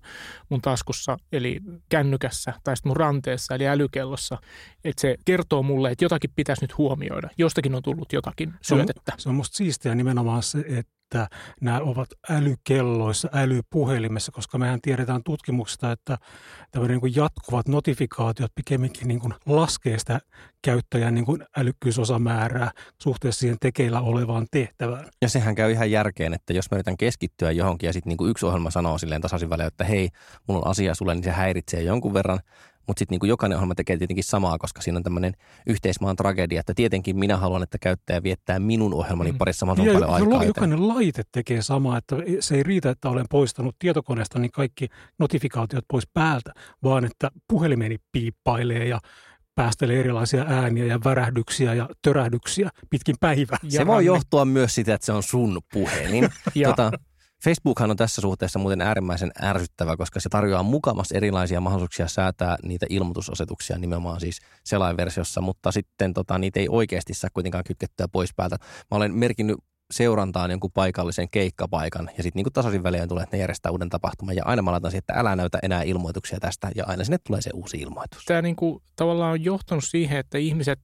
mun 0.49 0.61
taskussa, 0.61 1.17
eli 1.31 1.59
kännykässä 1.89 2.53
tai 2.63 2.77
sitten 2.77 2.89
mun 2.89 2.97
ranteessa, 2.97 3.55
eli 3.55 3.67
älykellossa. 3.67 4.37
Että 4.83 5.01
se 5.01 5.15
kertoo 5.25 5.63
mulle, 5.63 5.91
että 5.91 6.05
jotakin 6.05 6.29
pitäisi 6.35 6.63
nyt 6.63 6.77
huomioida. 6.77 7.29
Jostakin 7.37 7.75
on 7.75 7.83
tullut 7.83 8.13
jotakin 8.13 8.53
syötettä. 8.61 9.11
Se 9.11 9.13
on, 9.13 9.19
se 9.19 9.29
on 9.29 9.35
musta 9.35 9.57
siistiä 9.57 9.95
nimenomaan 9.95 10.43
se, 10.43 10.59
että 10.59 10.91
että 11.05 11.27
nämä 11.61 11.79
ovat 11.79 12.09
älykelloissa, 12.29 13.29
älypuhelimessa, 13.33 14.31
koska 14.31 14.57
mehän 14.57 14.81
tiedetään 14.81 15.23
tutkimuksesta, 15.23 15.91
että 15.91 16.17
tämmöinen 16.71 16.99
niin 17.03 17.15
jatkuvat 17.15 17.67
notifikaatiot 17.67 18.51
pikemminkin 18.55 19.07
niin 19.07 19.19
kuin 19.19 19.33
laskee 19.45 19.99
sitä 19.99 20.19
käyttäjän 20.61 21.15
niin 21.15 21.25
kuin 21.25 21.43
älykkyysosamäärää 21.57 22.71
suhteessa 23.01 23.39
siihen 23.39 23.57
tekeillä 23.61 24.01
olevaan 24.01 24.47
tehtävään. 24.51 25.09
Ja 25.21 25.29
sehän 25.29 25.55
käy 25.55 25.71
ihan 25.71 25.91
järkeen, 25.91 26.33
että 26.33 26.53
jos 26.53 26.71
mä 26.71 26.75
yritän 26.75 26.97
keskittyä 26.97 27.51
johonkin 27.51 27.87
ja 27.87 27.93
sitten 27.93 28.17
niin 28.17 28.29
yksi 28.29 28.45
ohjelma 28.45 28.71
sanoo 28.71 28.97
silleen 28.97 29.21
tasaisin 29.21 29.49
välein, 29.49 29.67
että 29.67 29.83
hei, 29.83 30.09
mulla 30.47 30.61
on 30.61 30.71
asia 30.71 30.95
sulle, 30.95 31.15
niin 31.15 31.23
se 31.23 31.31
häiritsee 31.31 31.81
jonkun 31.81 32.13
verran– 32.13 32.39
mutta 32.87 32.99
sitten 32.99 33.17
niin 33.21 33.29
jokainen 33.29 33.55
ohjelma 33.55 33.75
tekee 33.75 33.97
tietenkin 33.97 34.23
samaa, 34.23 34.57
koska 34.57 34.81
siinä 34.81 34.97
on 34.97 35.03
tämmöinen 35.03 35.33
yhteismaan 35.67 36.15
tragedia, 36.15 36.59
että 36.59 36.73
tietenkin 36.73 37.19
minä 37.19 37.37
haluan, 37.37 37.63
että 37.63 37.77
käyttäjä 37.81 38.23
viettää 38.23 38.59
minun 38.59 38.93
ohjelmani 38.93 39.31
mm. 39.31 39.37
parissa 39.37 39.65
mahdollisimman 39.65 40.09
paljon 40.09 40.33
aikaa. 40.33 40.43
Jokainen 40.43 40.87
laite 40.87 41.23
tekee 41.31 41.61
samaa, 41.61 41.97
että 41.97 42.15
se 42.39 42.55
ei 42.55 42.63
riitä, 42.63 42.89
että 42.89 43.09
olen 43.09 43.25
poistanut 43.29 43.75
tietokoneesta 43.79 44.39
niin 44.39 44.51
kaikki 44.51 44.87
notifikaatiot 45.19 45.85
pois 45.87 46.07
päältä, 46.13 46.53
vaan 46.83 47.05
että 47.05 47.31
puhelimeni 47.47 47.97
piippailee 48.11 48.87
ja 48.87 48.99
päästelee 49.55 49.99
erilaisia 49.99 50.45
ääniä 50.47 50.85
ja 50.85 50.99
värähdyksiä 51.03 51.73
ja 51.73 51.89
törähdyksiä 52.01 52.69
pitkin 52.89 53.15
päivää. 53.19 53.57
Se 53.67 53.87
voi 53.87 54.05
johtua 54.05 54.45
myös 54.45 54.75
siitä, 54.75 54.93
että 54.93 55.05
se 55.05 55.11
on 55.11 55.23
sun 55.23 55.61
puhelin. 55.73 56.29
ja, 56.55 56.69
tota, 56.69 56.91
Facebookhan 57.45 57.91
on 57.91 57.97
tässä 57.97 58.21
suhteessa 58.21 58.59
muuten 58.59 58.81
äärimmäisen 58.81 59.31
ärsyttävä, 59.43 59.97
koska 59.97 60.19
se 60.19 60.29
tarjoaa 60.29 60.63
mukamassa 60.63 61.17
erilaisia 61.17 61.61
mahdollisuuksia 61.61 62.07
säätää 62.07 62.57
niitä 62.63 62.85
ilmoitusasetuksia 62.89 63.77
nimenomaan 63.77 64.19
siis 64.19 64.39
selainversiossa, 64.63 65.41
mutta 65.41 65.71
sitten 65.71 66.13
tota, 66.13 66.37
niitä 66.37 66.59
ei 66.59 66.67
oikeasti 66.69 67.13
saa 67.13 67.29
kuitenkaan 67.33 67.63
kytkettyä 67.63 68.07
pois 68.07 68.33
päältä. 68.35 68.57
Mä 68.91 68.97
olen 68.97 69.13
merkinnyt 69.13 69.57
seurantaan 69.91 70.51
jonkun 70.51 70.71
paikallisen 70.73 71.29
keikkapaikan 71.29 72.09
ja 72.17 72.23
sitten 72.23 72.43
niin 72.43 72.53
tasaisin 72.53 72.83
välein 72.83 73.09
tulee, 73.09 73.23
että 73.23 73.37
ne 73.37 73.41
järjestää 73.41 73.71
uuden 73.71 73.89
tapahtuman 73.89 74.35
ja 74.35 74.45
aina 74.45 74.61
mä 74.61 74.71
laitan 74.71 74.91
siihen, 74.91 74.99
että 74.99 75.13
älä 75.13 75.35
näytä 75.35 75.59
enää 75.63 75.81
ilmoituksia 75.81 76.39
tästä 76.39 76.71
ja 76.75 76.83
aina 76.87 77.03
sinne 77.03 77.17
tulee 77.17 77.41
se 77.41 77.49
uusi 77.53 77.77
ilmoitus. 77.77 78.25
Tämä 78.25 78.41
niin 78.41 78.55
kuin 78.55 78.81
tavallaan 78.95 79.31
on 79.31 79.43
johtanut 79.43 79.83
siihen, 79.83 80.19
että 80.19 80.37
ihmiset 80.37 80.79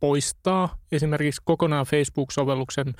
poistaa 0.00 0.76
esimerkiksi 0.92 1.40
kokonaan 1.44 1.86
Facebook-sovelluksen 1.86 2.94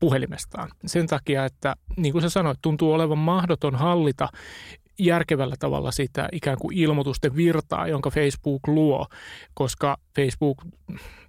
puhelimestaan. 0.00 0.70
Sen 0.86 1.06
takia, 1.06 1.44
että 1.44 1.74
niin 1.96 2.12
kuin 2.12 2.22
sä 2.22 2.28
sanoit, 2.28 2.58
tuntuu 2.62 2.92
olevan 2.92 3.18
mahdoton 3.18 3.74
hallita 3.74 4.28
järkevällä 4.98 5.56
tavalla 5.58 5.90
sitä 5.90 6.28
ikään 6.32 6.58
kuin 6.60 6.78
ilmoitusten 6.78 7.36
virtaa, 7.36 7.88
jonka 7.88 8.10
Facebook 8.10 8.68
luo, 8.68 9.06
koska 9.54 9.96
Facebook 10.16 10.62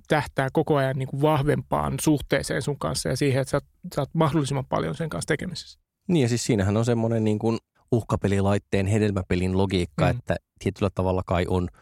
tähtää 0.08 0.50
koko 0.54 0.76
ajan 0.76 0.96
niin 0.96 1.08
kuin 1.08 1.22
vahvempaan 1.22 1.94
suhteeseen 2.02 2.62
sun 2.62 2.80
kanssa 2.80 3.10
ja 3.10 3.18
siihen, 3.18 3.42
että 3.42 3.52
sä, 3.52 3.60
sä 3.96 4.02
oot 4.02 4.10
mahdollisimman 4.14 4.66
paljon 4.66 4.96
sen 4.96 5.10
kanssa 5.10 5.28
tekemisessä. 5.28 5.80
Niin 6.08 6.22
ja 6.22 6.30
siis 6.30 6.46
siinähän 6.46 6.78
on 6.78 6.86
semmoinen 6.86 7.24
niin 7.24 7.40
kuin 7.40 7.58
uhkapelilaitteen 7.92 8.86
hedelmäpelin 8.86 9.58
logiikka, 9.58 10.06
mm. 10.06 10.12
että 10.12 10.36
tietyllä 10.60 10.90
tavalla 10.96 11.22
kai 11.26 11.46
on– 11.48 11.68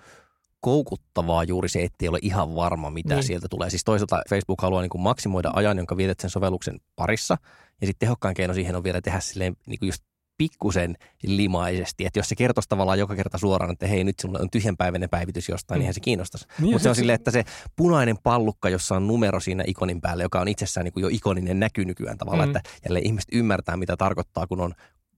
koukuttavaa 0.66 1.44
juuri 1.44 1.70
se, 1.70 1.84
ettei 1.84 2.08
ole 2.08 2.20
ihan 2.22 2.56
varma, 2.56 2.90
mitä 2.90 3.14
niin. 3.14 3.24
sieltä 3.24 3.48
tulee. 3.50 3.70
Siis 3.70 3.84
toisaalta 3.84 4.22
Facebook 4.30 4.62
haluaa 4.62 4.82
niin 4.82 4.90
kuin 4.90 5.02
maksimoida 5.02 5.52
ajan, 5.54 5.78
jonka 5.78 5.98
vietät 5.98 6.20
sen 6.20 6.30
sovelluksen 6.30 6.80
parissa. 6.96 7.38
Ja 7.82 7.88
sitten 7.88 8.08
tehokkain 8.08 8.36
keino 8.36 8.54
siihen 8.54 8.76
on 8.76 8.84
vielä 8.84 9.02
tehdä 9.02 9.20
silleen 9.20 9.56
niin 9.66 9.80
kuin 9.80 9.88
just 9.88 10.04
pikkusen 10.38 10.96
limaisesti. 11.24 12.06
Että 12.06 12.20
jos 12.20 12.30
se 12.30 12.36
kertoisi 12.36 12.70
tavallaan 12.70 13.00
joka 13.00 13.16
kerta 13.16 13.38
suoraan, 13.38 13.72
että 13.72 13.88
hei 13.88 14.04
nyt 14.04 14.20
sinulla 14.20 14.40
on 14.42 14.50
tyhjänpäiväinen 14.50 15.10
päivitys 15.10 15.50
jostain, 15.50 15.80
mm. 15.80 15.84
niin 15.84 15.94
se 15.94 16.00
kiinnostaisi. 16.00 16.48
Niin 16.60 16.72
Mutta 16.72 16.84
se 16.84 16.90
on 16.90 16.96
silleen, 16.96 17.16
että 17.16 17.32
se 17.32 17.44
punainen 17.76 18.18
pallukka, 18.24 18.70
jossa 18.70 18.96
on 18.96 19.08
numero 19.08 19.40
siinä 19.40 19.64
ikonin 19.68 20.02
päällä, 20.02 20.24
joka 20.24 20.42
on 20.42 20.48
itsessään 20.48 20.84
niin 20.84 20.94
kuin 20.94 21.02
jo 21.02 21.10
ikoninen 21.12 21.60
näky 21.60 21.86
nykyään 21.86 22.18
tavallaan, 22.18 22.50
mm. 22.50 22.56
että 22.56 22.70
jälleen 22.86 23.06
ihmiset 23.06 23.30
ymmärtää, 23.32 23.78
mitä 23.78 23.98
tarkoittaa, 23.98 24.48
kun 24.48 24.62
on 24.62 24.74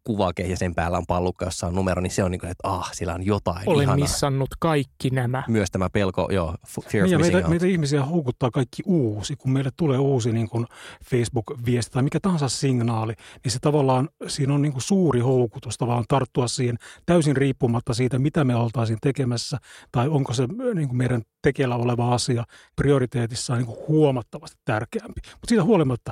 kuvake 0.07 0.43
ja 0.43 0.57
sen 0.57 0.75
päällä 0.75 0.97
on 0.97 1.05
pallukka, 1.07 1.45
jossa 1.45 1.67
on 1.67 1.75
numero, 1.75 2.01
niin 2.01 2.11
se 2.11 2.23
on 2.23 2.31
niin 2.31 2.39
kuin, 2.39 2.49
että 2.49 2.67
ah, 2.69 2.93
sillä 2.93 3.13
on 3.13 3.25
jotain 3.25 3.69
Olen 3.69 3.83
ihanaa. 3.83 4.03
missannut 4.03 4.49
kaikki 4.59 5.09
nämä. 5.09 5.43
Myös 5.47 5.71
tämä 5.71 5.89
pelko, 5.89 6.27
joo, 6.31 6.55
fear 6.89 7.03
niin, 7.03 7.11
ja 7.11 7.19
meitä, 7.19 7.47
meitä, 7.47 7.65
ihmisiä 7.65 8.05
houkuttaa 8.05 8.51
kaikki 8.51 8.83
uusi. 8.85 9.35
Kun 9.35 9.51
meille 9.51 9.69
tulee 9.77 9.97
uusi 9.97 10.31
niin 10.31 10.49
kuin 10.49 10.65
Facebook-viesti 11.05 11.91
tai 11.91 12.03
mikä 12.03 12.19
tahansa 12.19 12.49
signaali, 12.49 13.13
niin 13.43 13.51
se 13.51 13.59
tavallaan, 13.59 14.09
siinä 14.27 14.53
on 14.53 14.61
niin 14.61 14.71
kuin 14.71 14.81
suuri 14.81 15.19
houkutus 15.19 15.77
tavallaan 15.77 16.05
tarttua 16.07 16.47
siihen 16.47 16.77
täysin 17.05 17.37
riippumatta 17.37 17.93
siitä, 17.93 18.19
mitä 18.19 18.43
me 18.43 18.55
oltaisiin 18.55 18.99
tekemässä 19.01 19.57
tai 19.91 20.07
onko 20.07 20.33
se 20.33 20.47
niin 20.73 20.87
kuin 20.87 20.97
meidän 20.97 21.21
tekellä 21.41 21.75
oleva 21.75 22.13
asia 22.13 22.43
prioriteetissa 22.75 23.55
niin 23.55 23.65
kuin 23.65 23.77
huomattavasti 23.87 24.57
tärkeämpi. 24.65 25.21
Mutta 25.23 25.47
siitä 25.47 25.63
huolimatta, 25.63 26.11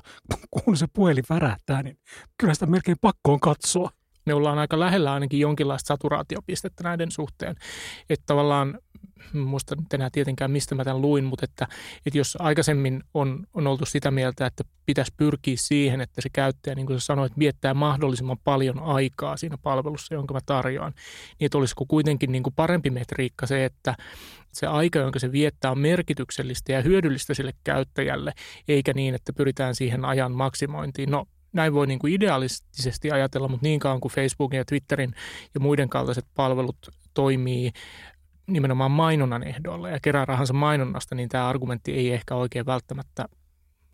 kun 0.51 0.77
se 0.77 0.87
puhelin 0.93 1.23
värähtää, 1.29 1.83
niin 1.83 1.97
kyllä 2.37 2.53
sitä 2.53 2.65
melkein 2.65 2.97
pakko 3.01 3.33
on 3.33 3.39
katsoa 3.39 3.84
me 4.25 4.33
ollaan 4.33 4.59
aika 4.59 4.79
lähellä 4.79 5.13
ainakin 5.13 5.39
jonkinlaista 5.39 5.87
saturaatiopistettä 5.87 6.83
näiden 6.83 7.11
suhteen. 7.11 7.55
Että 8.09 8.23
tavallaan, 8.25 8.79
muista 9.33 9.75
nyt 9.75 9.93
enää 9.93 10.09
tietenkään 10.09 10.51
mistä 10.51 10.75
mä 10.75 10.83
tämän 10.83 11.01
luin, 11.01 11.23
mutta 11.23 11.45
että, 11.45 11.67
että 12.05 12.17
jos 12.17 12.37
aikaisemmin 12.39 13.03
on, 13.13 13.47
on 13.53 13.67
oltu 13.67 13.85
sitä 13.85 14.11
mieltä, 14.11 14.45
että 14.45 14.63
pitäisi 14.85 15.13
pyrkiä 15.17 15.55
siihen, 15.57 16.01
että 16.01 16.21
se 16.21 16.29
käyttäjä, 16.33 16.75
niin 16.75 16.85
kuin 16.85 16.99
sä 16.99 17.05
sanoit, 17.05 17.39
viettää 17.39 17.73
mahdollisimman 17.73 18.37
paljon 18.43 18.79
aikaa 18.79 19.37
siinä 19.37 19.57
palvelussa, 19.57 20.13
jonka 20.13 20.33
mä 20.33 20.39
tarjoan, 20.45 20.93
niin 21.39 21.45
että 21.45 21.57
olisiko 21.57 21.85
kuitenkin 21.87 22.31
niin 22.31 22.43
kuin 22.43 22.53
parempi 22.55 22.89
metriikka 22.89 23.45
se, 23.45 23.65
että 23.65 23.95
se 24.53 24.67
aika, 24.67 24.99
jonka 24.99 25.19
se 25.19 25.31
viettää, 25.31 25.71
on 25.71 25.79
merkityksellistä 25.79 26.71
ja 26.71 26.81
hyödyllistä 26.81 27.33
sille 27.33 27.53
käyttäjälle, 27.63 28.33
eikä 28.67 28.93
niin, 28.93 29.15
että 29.15 29.33
pyritään 29.33 29.75
siihen 29.75 30.05
ajan 30.05 30.31
maksimointiin. 30.31 31.11
No 31.11 31.25
näin 31.55 31.73
voi 31.73 31.87
niin 31.87 31.99
kuin 31.99 32.13
idealistisesti 32.13 33.11
ajatella, 33.11 33.47
mutta 33.47 33.63
niin 33.63 33.79
kauan 33.79 34.01
kuin 34.01 34.11
Facebookin 34.11 34.57
ja 34.57 34.65
Twitterin 34.65 35.13
ja 35.53 35.59
muiden 35.59 35.89
kaltaiset 35.89 36.25
palvelut 36.35 36.77
toimii 37.13 37.71
nimenomaan 38.47 38.91
mainonnan 38.91 39.43
ehdoilla 39.43 39.89
ja 39.89 39.99
kerää 40.01 40.25
rahansa 40.25 40.53
mainonnasta, 40.53 41.15
niin 41.15 41.29
tämä 41.29 41.49
argumentti 41.49 41.93
ei 41.93 42.11
ehkä 42.11 42.35
oikein 42.35 42.65
välttämättä 42.65 43.25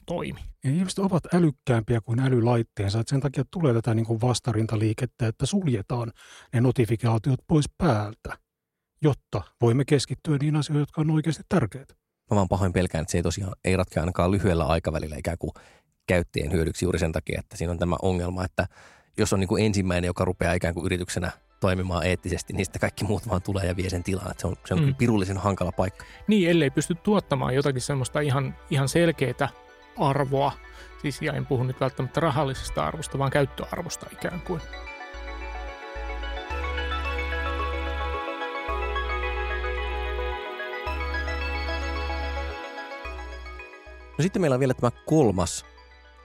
toimi. 0.06 0.39
Ja 0.63 0.72
ihmiset 0.72 1.00
ovat 1.00 1.34
älykkäämpiä 1.34 2.01
kuin 2.01 2.20
älylaitteensa, 2.20 3.00
että 3.00 3.10
sen 3.10 3.22
takia 3.22 3.44
tulee 3.51 3.74
tätä 3.74 3.94
niin 3.94 4.06
kuin 4.06 4.22
vastarintaliikettä, 4.22 5.27
että 5.27 5.46
suljetaan 5.46 6.12
ne 6.53 6.62
notifikaatiot 6.62 7.39
pois 7.48 7.65
päältä, 7.77 8.38
jotta 9.01 9.41
voimme 9.62 9.86
keskittyä 9.86 10.38
niin 10.41 10.56
asioihin, 10.56 10.82
jotka 10.82 11.01
on 11.01 11.12
oikeasti 11.12 11.44
tärkeitä. 11.50 11.94
Mä 12.32 12.36
vaan 12.36 12.50
pahoin 12.50 12.74
pelkään, 12.74 13.01
että 13.01 13.12
se 13.12 13.18
ei 13.18 13.24
tosiaan 13.24 13.56
ei 13.65 13.75
ratkea 13.75 14.03
ainakaan 14.03 14.32
lyhyellä 14.32 14.65
aikavälillä 14.65 15.15
ikään 15.18 15.38
kuin 15.39 15.51
käyttäjien 16.08 16.51
hyödyksi 16.51 16.86
juuri 16.86 17.00
sen 17.00 17.12
takia, 17.12 17.39
että 17.39 17.58
siinä 17.58 17.72
on 17.72 17.79
tämä 17.79 17.96
ongelma, 18.01 18.46
että 18.46 18.67
jos 19.17 19.34
on 19.34 19.39
niin 19.39 19.48
kuin 19.48 19.65
ensimmäinen, 19.65 20.08
joka 20.08 20.25
rupeaa 20.25 20.53
ikään 20.53 20.74
kuin 20.74 20.86
yrityksenä 20.86 21.31
toimimaan 21.60 22.05
eettisesti, 22.05 22.53
niin 22.53 22.65
sitten 22.65 22.79
kaikki 22.79 23.03
muut 23.03 23.29
vaan 23.29 23.41
tulee 23.41 23.65
ja 23.65 23.75
vie 23.75 23.89
sen. 23.89 24.00
Että 24.00 24.34
se 24.38 24.48
on, 24.48 24.55
se 24.65 24.74
on 24.74 24.86
mm. 24.86 24.96
pirullisen 24.96 25.38
hankala 25.38 25.72
paikka. 25.72 26.05
Niin, 26.27 26.50
ellei 26.50 26.70
pysty 26.70 26.96
tuottamaan 26.96 27.55
jotakin 27.55 27.81
semmoista 27.81 28.20
ihan, 28.20 28.55
ihan 28.70 28.89
selkeää 28.89 29.50
arvoa, 29.98 30.51
siis 31.01 31.22
ja 31.22 31.34
en 31.34 31.46
puhu 31.46 31.63
nyt 31.63 31.79
välttämättä 31.79 32.20
rahallisesta 32.20 32.86
arvosta, 32.86 33.17
vaan 33.17 33.31
käyttöarvosta 33.31 34.05
ikään 34.12 34.41
kuin. 34.41 34.62
No 44.17 44.24
sitten 44.24 44.41
meillä 44.41 44.53
on 44.55 44.60
vielä 44.60 44.74
tämä 44.74 44.91
kolmas 45.05 45.65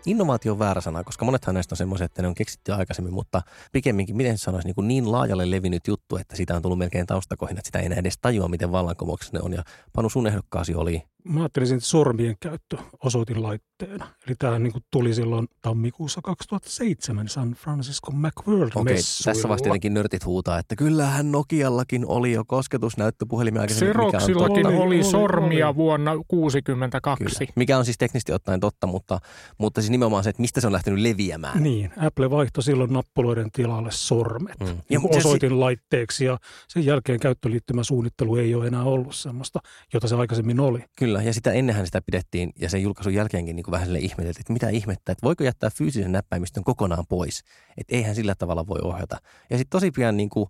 innovaatio 0.06 0.52
on 0.52 0.58
väärä 0.58 0.80
sana, 0.80 1.04
koska 1.04 1.24
monethan 1.24 1.54
näistä 1.54 1.72
on 1.72 1.76
semmoisia, 1.76 2.04
että 2.04 2.22
ne 2.22 2.28
on 2.28 2.34
keksitty 2.34 2.72
aikaisemmin, 2.72 3.12
mutta 3.12 3.42
pikemminkin, 3.72 4.16
miten 4.16 4.38
se 4.38 4.42
sanoisi, 4.42 4.68
niin, 4.68 4.74
kuin 4.74 4.88
niin 4.88 5.12
laajalle 5.12 5.50
levinnyt 5.50 5.86
juttu, 5.86 6.16
että 6.16 6.36
siitä 6.36 6.56
on 6.56 6.62
tullut 6.62 6.78
melkein 6.78 7.06
taustakohin, 7.06 7.58
että 7.58 7.68
sitä 7.68 7.78
ei 7.78 7.86
enää 7.86 7.98
edes 7.98 8.18
tajua, 8.20 8.48
miten 8.48 8.72
vallankumouksessa 8.72 9.36
ne 9.36 9.42
on. 9.42 9.52
Ja 9.52 9.62
Panu, 9.92 10.08
sun 10.08 10.26
ehdokkaasi 10.26 10.74
oli 10.74 11.02
Mä 11.28 11.40
ajattelisin, 11.40 11.76
että 11.76 11.88
sormien 11.88 12.36
käyttö 12.40 12.76
osoitinlaitteena. 13.04 14.06
Eli 14.26 14.36
tämä 14.38 14.58
niin 14.58 14.72
tuli 14.90 15.14
silloin 15.14 15.48
tammikuussa 15.62 16.20
2007 16.24 17.28
San 17.28 17.52
Francisco 17.52 18.10
Macworld 18.12 18.70
Okei, 18.74 18.96
tässä 19.24 19.48
vasta 19.48 19.68
jotenkin 19.68 19.94
nörtit 19.94 20.24
huutaa, 20.24 20.58
että 20.58 20.76
kyllähän 20.76 21.32
Nokiallakin 21.32 22.06
oli 22.06 22.32
jo 22.32 22.44
kosketusnäyttöpuhelimia 22.46 23.60
aikaisemmin. 23.60 23.94
Seroksillakin 23.94 24.66
oli, 24.66 24.76
oli 24.76 25.04
sormia 25.04 25.68
oli, 25.68 25.76
vuonna 25.76 26.10
1962. 26.10 27.24
Kyllä. 27.24 27.52
Mikä 27.56 27.78
on 27.78 27.84
siis 27.84 27.98
teknisesti 27.98 28.32
ottaen 28.32 28.60
totta, 28.60 28.86
mutta, 28.86 29.18
mutta 29.58 29.80
siis 29.80 29.90
nimenomaan 29.98 30.24
se, 30.24 30.30
että 30.30 30.42
mistä 30.42 30.60
se 30.60 30.66
on 30.66 30.72
lähtenyt 30.72 31.00
leviämään. 31.00 31.62
Niin, 31.62 31.92
Apple 31.96 32.30
vaihtoi 32.30 32.62
silloin 32.62 32.92
nappuloiden 32.92 33.50
tilalle 33.52 33.90
sormet 33.92 34.60
mm. 34.60 34.76
ja 34.90 35.00
osoitinlaitteeksi 35.04 36.24
ja 36.24 36.38
sen 36.68 36.84
jälkeen 36.84 37.20
käyttöliittymäsuunnittelu 37.20 38.36
ei 38.36 38.54
ole 38.54 38.66
enää 38.66 38.82
ollut 38.82 39.14
sellaista, 39.14 39.60
jota 39.94 40.08
se 40.08 40.16
aikaisemmin 40.16 40.60
oli. 40.60 40.84
Kyllä 40.98 41.06
Kyllä, 41.06 41.22
ja 41.22 41.34
sitä 41.34 41.52
ennenhän 41.52 41.86
sitä 41.86 42.02
pidettiin, 42.02 42.52
ja 42.60 42.70
sen 42.70 42.82
julkaisun 42.82 43.14
jälkeenkin 43.14 43.56
niin 43.56 43.64
kuin 43.64 43.72
vähän 43.72 43.86
sille 43.86 43.98
ihmeteltiin, 43.98 44.40
että 44.40 44.52
mitä 44.52 44.68
ihmettä, 44.68 45.12
että 45.12 45.26
voiko 45.26 45.44
jättää 45.44 45.70
fyysisen 45.70 46.12
näppäimistön 46.12 46.64
kokonaan 46.64 47.04
pois, 47.08 47.42
että 47.76 47.96
eihän 47.96 48.14
sillä 48.14 48.34
tavalla 48.34 48.66
voi 48.66 48.78
ohjata. 48.82 49.16
Ja 49.50 49.58
sitten 49.58 49.70
tosi 49.70 49.90
pian, 49.90 50.16
niin 50.16 50.28
kuin, 50.28 50.48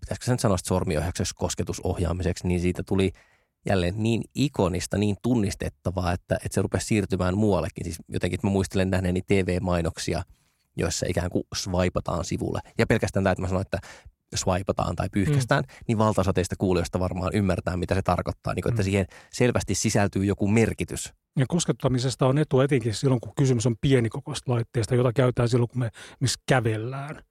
pitäisikö 0.00 0.24
sen 0.24 0.38
sanoa 0.38 0.56
sormiohjaukseksi 0.64 1.34
kosketusohjaamiseksi, 1.36 2.48
niin 2.48 2.60
siitä 2.60 2.82
tuli 2.82 3.12
jälleen 3.66 3.94
niin 3.96 4.22
ikonista, 4.34 4.98
niin 4.98 5.16
tunnistettavaa, 5.22 6.12
että, 6.12 6.34
että 6.34 6.54
se 6.54 6.62
rupesi 6.62 6.86
siirtymään 6.86 7.38
muuallekin. 7.38 7.84
Siis 7.84 7.98
jotenkin, 8.08 8.34
että 8.34 8.46
mä 8.46 8.52
muistelen 8.52 8.90
nähneeni 8.90 9.22
TV-mainoksia, 9.26 10.22
joissa 10.76 11.06
ikään 11.08 11.30
kuin 11.30 11.44
swipataan 11.54 12.24
sivulle. 12.24 12.60
Ja 12.78 12.86
pelkästään 12.86 13.24
tämä, 13.24 13.32
että 13.32 13.42
mä 13.42 13.48
sanoin, 13.48 13.66
että 13.66 13.78
swipataan 14.34 14.96
tai 14.96 15.08
pyyhkästään, 15.12 15.64
mm. 15.68 15.84
niin 15.88 15.98
valtaosa 15.98 16.32
teistä 16.32 16.54
kuulijoista 16.58 17.00
varmaan 17.00 17.30
ymmärtää, 17.34 17.76
mitä 17.76 17.94
se 17.94 18.02
tarkoittaa, 18.02 18.54
niin 18.54 18.62
kuin, 18.62 18.72
että 18.72 18.82
mm. 18.82 18.84
siihen 18.84 19.06
selvästi 19.32 19.74
sisältyy 19.74 20.24
joku 20.24 20.48
merkitys. 20.48 21.12
Ja 21.38 21.46
koskettamisesta 21.48 22.26
on 22.26 22.38
etu 22.38 22.60
etenkin 22.60 22.94
silloin, 22.94 23.20
kun 23.20 23.32
kysymys 23.36 23.66
on 23.66 23.76
pienikokoista 23.80 24.52
laitteesta, 24.52 24.94
jota 24.94 25.12
käytetään 25.12 25.48
silloin, 25.48 25.68
kun 25.68 25.78
me 25.78 25.90
missä 26.20 26.40
kävellään 26.48 27.22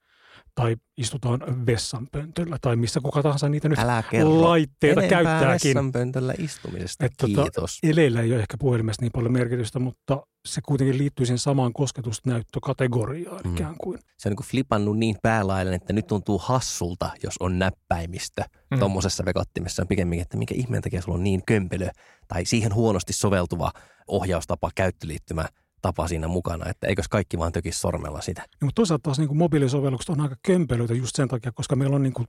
tai 0.56 0.76
istutaan 0.98 1.66
vessanpöntöllä 1.66 2.58
tai 2.62 2.76
missä 2.76 3.00
kuka 3.04 3.24
tahansa 3.24 3.50
niitä 3.50 3.70
nyt 3.70 3.80
Älä 3.80 4.04
laitteita 4.24 5.02
käyttääkin. 5.02 5.70
vessanpöntöllä 5.70 6.34
istumisesta, 6.38 7.06
Et 7.06 7.12
tota, 7.18 7.42
kiitos. 7.44 7.80
Tota, 7.80 7.92
eleillä 7.92 8.22
ei 8.22 8.34
ole 8.34 8.42
ehkä 8.42 8.58
puhelimessa 8.58 9.02
niin 9.02 9.12
paljon 9.12 9.32
merkitystä, 9.32 9.80
mutta 9.80 10.28
se 10.48 10.62
kuitenkin 10.66 10.98
liittyy 10.98 11.26
siihen 11.26 11.40
samaan 11.40 11.74
kosketusnäyttökategoriaan 11.74 13.42
mm. 13.44 13.56
ikään 13.56 13.76
kuin. 13.78 14.00
Se 14.18 14.30
on 14.30 14.32
niin 14.32 14.38
kuin 14.38 14.48
flipannut 14.48 14.98
niin 14.98 15.16
päälailleen, 15.22 15.76
että 15.76 15.94
nyt 15.94 16.08
tuntuu 16.08 16.38
hassulta, 16.38 17.10
jos 17.24 17.36
on 17.40 17.60
näppäimistö 17.60 18.44
mm. 18.72 18.80
tuommoisessa 18.80 19.26
vekottimessa. 19.26 19.82
On 19.82 19.88
pikemminkin, 19.88 20.22
että 20.22 20.38
minkä 20.38 20.56
ihmeen 20.58 20.82
takia 20.82 21.02
sulla 21.02 21.18
on 21.18 21.24
niin 21.24 21.42
kömpelö 21.46 21.90
tai 22.28 22.46
siihen 22.46 22.74
huonosti 22.74 23.14
soveltuva 23.14 23.72
ohjaustapa, 24.08 24.70
käyttöliittymä– 24.76 25.46
tapa 25.82 26.08
siinä 26.08 26.28
mukana, 26.28 26.70
että 26.70 26.88
eikös 26.88 27.08
kaikki 27.08 27.38
vaan 27.38 27.52
tökisi 27.52 27.80
sormella 27.80 28.22
sitä. 28.22 28.42
No, 28.42 28.66
mutta 28.66 28.76
toisaalta 28.76 29.04
taas 29.04 29.20
niin 29.20 29.28
kuin 29.28 29.38
mobiilisovellukset 29.38 30.10
on 30.10 30.22
aika 30.22 30.36
kömpelöitä 30.46 30.94
just 30.94 31.16
sen 31.16 31.28
takia, 31.28 31.52
koska 31.52 31.76
meillä 31.76 31.96
on, 31.96 32.04
niin 32.04 32.14
kuin, 32.14 32.28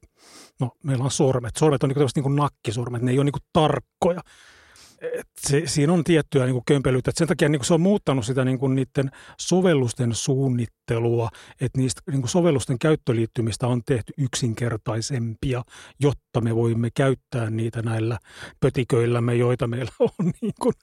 no, 0.61 0.71
meillä 0.85 1.05
on 1.05 1.11
sormet. 1.11 1.57
Sormet 1.57 1.83
on 1.83 1.89
niin 1.89 1.95
kuin, 1.95 2.09
niin 2.15 2.23
kuin 2.23 2.37
nakkisormet, 2.37 3.03
ne 3.03 3.11
ei 3.11 3.19
ole 3.19 3.25
niin 3.25 3.33
kuin 3.33 3.43
tarkkoja 3.53 4.21
se, 5.41 5.63
siinä 5.67 5.93
on 5.93 6.05
tiettyä 6.05 6.45
niin 6.45 6.55
kuin 6.55 6.65
kömpelyyttä. 6.67 7.11
Että 7.11 7.19
sen 7.19 7.29
takia 7.29 7.49
niin 7.49 7.59
kuin 7.59 7.67
se 7.67 7.75
on 7.75 7.81
muuttanut 7.81 8.27
sitä 8.27 8.45
niin 8.45 8.59
kuin 8.59 8.75
niiden 8.75 9.11
sovellusten 9.41 10.15
suunnittelua, 10.15 10.82
että 11.61 11.79
niistä 11.79 12.03
niin 12.11 12.21
kuin 12.21 12.31
sovellusten 12.31 12.79
käyttöliittymistä 12.79 13.67
on 13.67 13.83
tehty 13.87 14.13
yksinkertaisempia, 14.19 15.63
jotta 16.01 16.41
me 16.41 16.57
voimme 16.57 16.89
käyttää 16.95 17.51
niitä 17.51 17.83
näillä 17.83 18.19
pötiköillämme, 18.61 19.35
joita 19.35 19.67
meillä 19.67 19.93
on 20.19 20.33
niin 20.41 20.55
kuin 20.61 20.75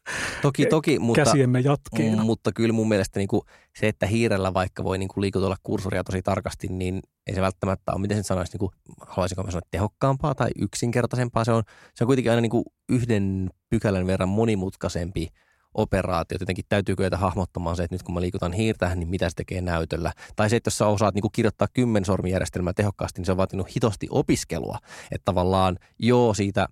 toki, 0.42 0.66
toki, 0.66 1.00
mutta, 1.00 1.24
käsiemme 1.24 1.60
jatkeena. 1.60 2.24
Mutta 2.24 2.52
kyllä 2.52 2.74
mun 2.74 2.90
mielestä 2.90 3.20
niin 3.20 3.28
kuin 3.28 3.42
se, 3.80 3.88
että 3.88 4.06
hiirellä 4.06 4.54
vaikka 4.54 4.84
voi 4.84 4.98
niin 4.98 5.10
kuin 5.10 5.22
liikutella 5.22 5.58
kursoria 5.64 6.04
tosi 6.04 6.22
tarkasti, 6.22 6.68
niin 6.68 7.02
ei 7.28 7.36
se 7.36 7.42
välttämättä 7.42 7.92
ole, 7.92 8.02
miten 8.02 8.18
sen 8.18 8.24
sanoisi, 8.24 8.52
niin 8.52 8.60
kuin, 8.60 8.72
haluaisinko 9.08 9.44
mä 9.44 9.52
sanoa, 9.52 9.68
tehokkaampaa 9.72 10.36
tai 10.36 10.50
yksinkertaisempaa. 10.60 11.46
Se 11.46 11.52
on, 11.52 11.64
se 11.96 12.04
on 12.04 12.08
kuitenkin 12.08 12.32
aina 12.32 12.42
niin 12.42 12.50
kuin 12.50 12.64
yhden 12.90 13.50
pykälän 13.70 14.08
verran 14.08 14.30
monimutkaisempi 14.30 15.28
operaatio. 15.74 16.38
Jotenkin 16.40 16.66
täytyy 16.70 16.96
kyetä 16.96 17.18
hahmottamaan 17.18 17.76
se, 17.76 17.84
että 17.84 17.96
nyt 17.96 18.04
kun 18.04 18.14
mä 18.14 18.22
liikutan 18.22 18.54
hiirtä, 18.54 18.96
niin 18.96 19.10
mitä 19.10 19.30
se 19.30 19.36
tekee 19.36 19.62
näytöllä. 19.62 20.14
Tai 20.36 20.50
se, 20.50 20.56
että 20.56 20.68
jos 20.68 20.78
sä 20.78 20.88
osaat 20.88 21.16
niin 21.16 21.22
kuin 21.22 21.32
kirjoittaa 21.32 21.68
kymmensormijärjestelmää 21.74 22.74
tehokkaasti, 22.74 23.20
niin 23.20 23.26
se 23.26 23.32
on 23.32 23.38
vaatinut 23.38 23.76
hitosti 23.76 24.08
opiskelua. 24.10 24.78
Että 25.12 25.26
tavallaan 25.26 25.78
joo, 26.00 26.34
siitä 26.34 26.68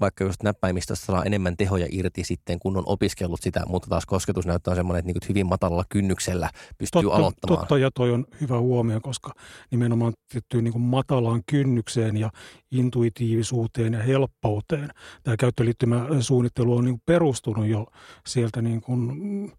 vaikka 0.00 0.24
just 0.24 0.42
näppäimistöstä 0.42 1.06
saa 1.06 1.24
enemmän 1.24 1.56
tehoja 1.56 1.86
irti 1.90 2.24
sitten, 2.24 2.58
kun 2.58 2.76
on 2.76 2.82
opiskellut 2.86 3.40
sitä, 3.42 3.62
mutta 3.66 3.88
taas 3.88 4.06
kosketus 4.06 4.46
näyttää 4.46 4.74
semmoinen, 4.74 4.98
että 4.98 5.06
niin 5.06 5.28
hyvin 5.28 5.46
matalalla 5.46 5.84
kynnyksellä 5.88 6.50
pystyy 6.78 7.02
totta, 7.02 7.16
aloittamaan. 7.16 7.60
Totta, 7.60 7.78
ja 7.78 7.90
toi 7.94 8.10
on 8.10 8.24
hyvä 8.40 8.58
huomio, 8.58 9.00
koska 9.00 9.32
nimenomaan 9.70 10.12
tiettyyn 10.32 10.64
niin 10.64 10.80
matalaan 10.80 11.42
kynnykseen 11.50 12.16
ja 12.16 12.30
intuitiivisuuteen 12.70 13.92
ja 13.92 14.02
helppouteen 14.02 14.90
tämä 15.22 15.36
käyttöliittymäsuunnittelu 15.36 16.76
on 16.76 16.84
niin 16.84 17.00
perustunut 17.06 17.66
jo 17.66 17.86
sieltä 18.26 18.62
niin 18.62 18.80
kuin, 18.80 19.52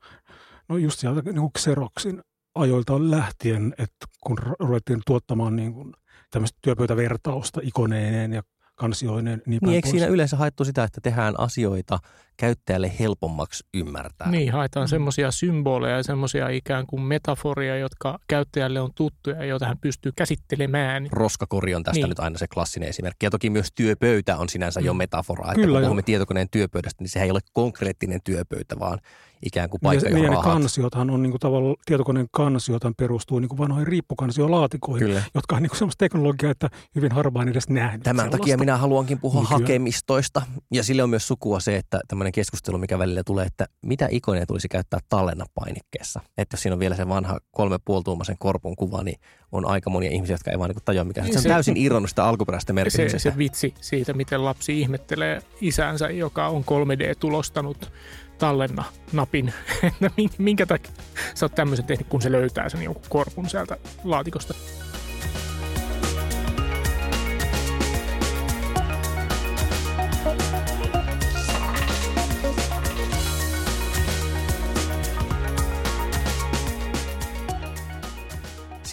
no 0.70 0.78
just 0.78 1.00
sieltä 1.00 1.22
niin 1.22 1.36
kuin 1.36 1.52
Xeroxin 1.60 2.22
ajoilta 2.56 3.12
lähtien, 3.12 3.74
että 3.78 4.06
kun 4.24 4.38
ruvettiin 4.60 5.02
tuottamaan 5.06 5.56
niin 5.56 5.74
kuin 5.74 5.94
tämmöistä 6.32 6.60
työpöytävertausta 6.62 7.62
ikoneineen 7.63 8.34
ja 8.34 8.44
kansioinen. 8.84 9.42
Niin, 9.46 9.60
niin 9.62 9.75
eikö 9.75 9.90
siinä 9.90 10.08
yleensä 10.08 10.38
haettu 10.38 10.66
sitä, 10.66 10.84
että 10.84 11.02
tehdään 11.02 11.40
asioita 11.40 12.00
käyttäjälle 12.38 12.92
helpommaksi 13.00 13.63
ymmärtää? 13.74 14.32
Niin, 14.32 14.52
haetaan 14.52 14.86
mm. 14.86 14.90
semmoisia 14.90 15.32
symboleja 15.32 15.98
ja 15.98 16.04
semmoisia 16.04 16.50
ikään 16.50 16.86
kuin 16.88 17.02
metaforia, 17.02 17.78
jotka 17.78 18.20
käyttäjälle 18.28 18.82
on 18.82 18.92
tuttuja, 18.96 19.46
joita 19.46 19.66
hän 19.68 19.78
pystyy 19.78 20.12
käsittelemään. 20.16 21.08
Roskakori 21.12 21.75
on 21.75 21.84
tästä 21.84 22.00
niin. 22.00 22.10
nyt 22.10 22.20
aina 22.20 22.38
se 22.38 22.48
klassinen 22.48 22.90
esimerkki. 22.90 23.25
Ja 23.25 23.30
toki 23.30 23.50
myös 23.50 23.68
työpöytä 23.75 24.38
on 24.38 24.50
sinänsä 24.50 24.80
mm. 24.80 24.86
jo 24.86 24.94
metafora. 24.94 25.52
Että 25.52 25.62
Kyllä, 25.62 25.80
kun 25.80 25.82
puhumme 25.82 26.00
jo. 26.00 26.04
tietokoneen 26.04 26.48
työpöydästä, 26.52 27.04
niin 27.04 27.10
sehän 27.10 27.25
ei 27.25 27.32
ole 27.32 27.40
konkreettinen 27.54 28.20
työpöytä, 28.24 28.80
vaan 28.80 29.00
ikään 29.46 29.70
kuin 29.70 29.82
paikka, 29.82 30.10
niin, 30.10 30.32
niin 30.32 30.42
kansiothan 30.42 31.10
on 31.10 31.22
niin 31.22 31.32
kuin 31.32 31.40
tavallaan, 31.40 31.75
tietokoneen 31.86 32.28
kansiothan 32.32 32.94
perustuu 32.98 33.40
niin 33.40 33.50
kuin 33.50 33.58
vanhoihin 33.58 33.88
riippukansiolaatikoihin, 33.88 35.08
Kyllä. 35.08 35.24
jotka 35.36 35.56
on 35.56 35.62
niin 35.62 35.70
kuin 35.70 35.78
semmoista 35.78 36.00
teknologiaa, 36.00 36.52
että 36.52 36.70
hyvin 36.96 37.12
harvaan 37.12 37.50
edes 37.50 37.70
nähnyt. 37.70 38.04
Tämän 38.04 38.16
sellaista. 38.16 38.38
takia 38.38 38.58
minä 38.58 38.78
haluankin 38.78 39.20
puhua 39.20 39.42
Nykyään. 39.42 39.62
hakemistoista. 39.62 40.42
Ja 40.72 40.84
sille 40.84 41.04
on 41.04 41.10
myös 41.10 41.28
sukua 41.28 41.60
se, 41.60 41.78
että 41.78 42.00
tämmöinen 42.24 42.32
keskustelu, 42.32 42.77
mikä 42.77 43.00
välillä 43.00 43.24
tulee, 43.25 43.46
että 43.46 43.65
mitä 43.82 44.08
ikoneja 44.12 44.46
tulisi 44.46 44.68
käyttää 44.70 45.00
tallennapainikkeessa. 45.10 46.22
Että 46.38 46.53
jos 46.53 46.62
siinä 46.62 46.74
on 46.74 46.80
vielä 46.80 46.96
se 46.96 47.08
vanha 47.08 47.39
kolme 47.51 47.80
puolituumaisen 47.86 48.38
korpun 48.39 48.75
kuva, 48.75 49.03
niin 49.03 49.20
on 49.51 49.65
aika 49.65 49.89
monia 49.89 50.12
ihmisiä, 50.12 50.34
jotka 50.34 50.51
ei 50.51 50.60
vaan 50.60 50.70
niin 50.70 50.84
tajua, 50.86 51.03
mikä 51.03 51.22
niin 51.22 51.34
se, 51.34 51.42
se 51.42 51.48
on 51.48 51.53
täysin 51.53 51.77
irronnut 51.77 52.10
sitä 52.10 52.25
alkuperäistä 52.25 52.74
merkityksestä. 52.74 53.30
Se, 53.30 53.32
se 53.32 53.38
vitsi 53.38 53.74
siitä, 53.82 54.13
miten 54.13 54.46
lapsi 54.46 54.82
ihmettelee 54.82 55.42
isänsä, 55.62 56.10
joka 56.10 56.48
on 56.48 56.63
3D-tulostanut 56.63 57.92
tallenna 58.38 58.84
napin, 59.13 59.53
että 59.84 60.12
minkä 60.38 60.65
takia 60.65 60.92
sä 61.36 61.46
oot 61.46 61.56
tämmöisen 61.56 61.86
tehnyt, 61.86 62.08
kun 62.08 62.22
se 62.22 62.32
löytää 62.32 62.70
sen 62.70 62.84
jonkun 62.84 63.03
korpun 63.10 63.50
sieltä 63.50 63.77
laatikosta. 64.03 64.53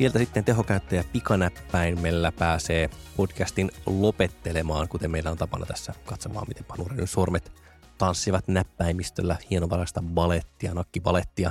Sieltä 0.01 0.19
sitten 0.19 0.45
tehokäyttäjä 0.45 1.05
pikanäppäimellä 1.13 2.33
pääsee 2.33 2.91
podcastin 3.17 3.71
lopettelemaan, 3.87 4.89
kuten 4.89 5.11
meillä 5.11 5.31
on 5.31 5.39
tapana 5.39 5.67
tässä 5.67 5.95
katsomaan, 6.05 6.49
miten 6.49 6.65
Panurin 6.65 7.07
sormet 7.07 7.53
tanssivat 7.99 8.49
näppäimistöllä 8.49 9.37
hienovaraista 9.51 10.03
balettia, 10.03 10.75
nakkibalettia. 10.75 11.51